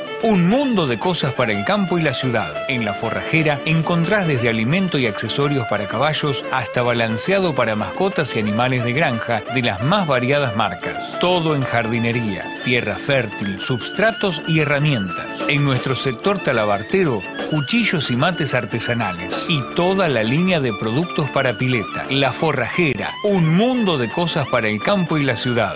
un 0.23 0.47
mundo 0.47 0.85
de 0.85 0.99
cosas 0.99 1.33
para 1.33 1.51
el 1.51 1.63
campo 1.65 1.97
y 1.97 2.01
la 2.01 2.13
ciudad. 2.13 2.53
En 2.67 2.85
la 2.85 2.93
forrajera 2.93 3.59
encontrás 3.65 4.27
desde 4.27 4.49
alimento 4.49 4.97
y 4.97 5.07
accesorios 5.07 5.67
para 5.67 5.87
caballos 5.87 6.43
hasta 6.51 6.81
balanceado 6.81 7.55
para 7.55 7.75
mascotas 7.75 8.35
y 8.35 8.39
animales 8.39 8.83
de 8.83 8.93
granja 8.93 9.43
de 9.53 9.63
las 9.63 9.83
más 9.83 10.07
variadas 10.07 10.55
marcas. 10.55 11.17
Todo 11.19 11.55
en 11.55 11.61
jardinería, 11.61 12.43
tierra 12.63 12.95
fértil, 12.95 13.59
substratos 13.59 14.41
y 14.47 14.59
herramientas. 14.59 15.45
En 15.47 15.65
nuestro 15.65 15.95
sector 15.95 16.39
talabartero, 16.39 17.21
cuchillos 17.49 18.11
y 18.11 18.15
mates 18.15 18.53
artesanales. 18.53 19.47
Y 19.49 19.61
toda 19.75 20.07
la 20.07 20.23
línea 20.23 20.59
de 20.59 20.73
productos 20.73 21.29
para 21.31 21.53
pileta. 21.53 22.03
La 22.09 22.31
forrajera, 22.31 23.09
un 23.23 23.55
mundo 23.55 23.97
de 23.97 24.09
cosas 24.09 24.47
para 24.47 24.67
el 24.67 24.81
campo 24.81 25.17
y 25.17 25.23
la 25.23 25.35
ciudad. 25.35 25.75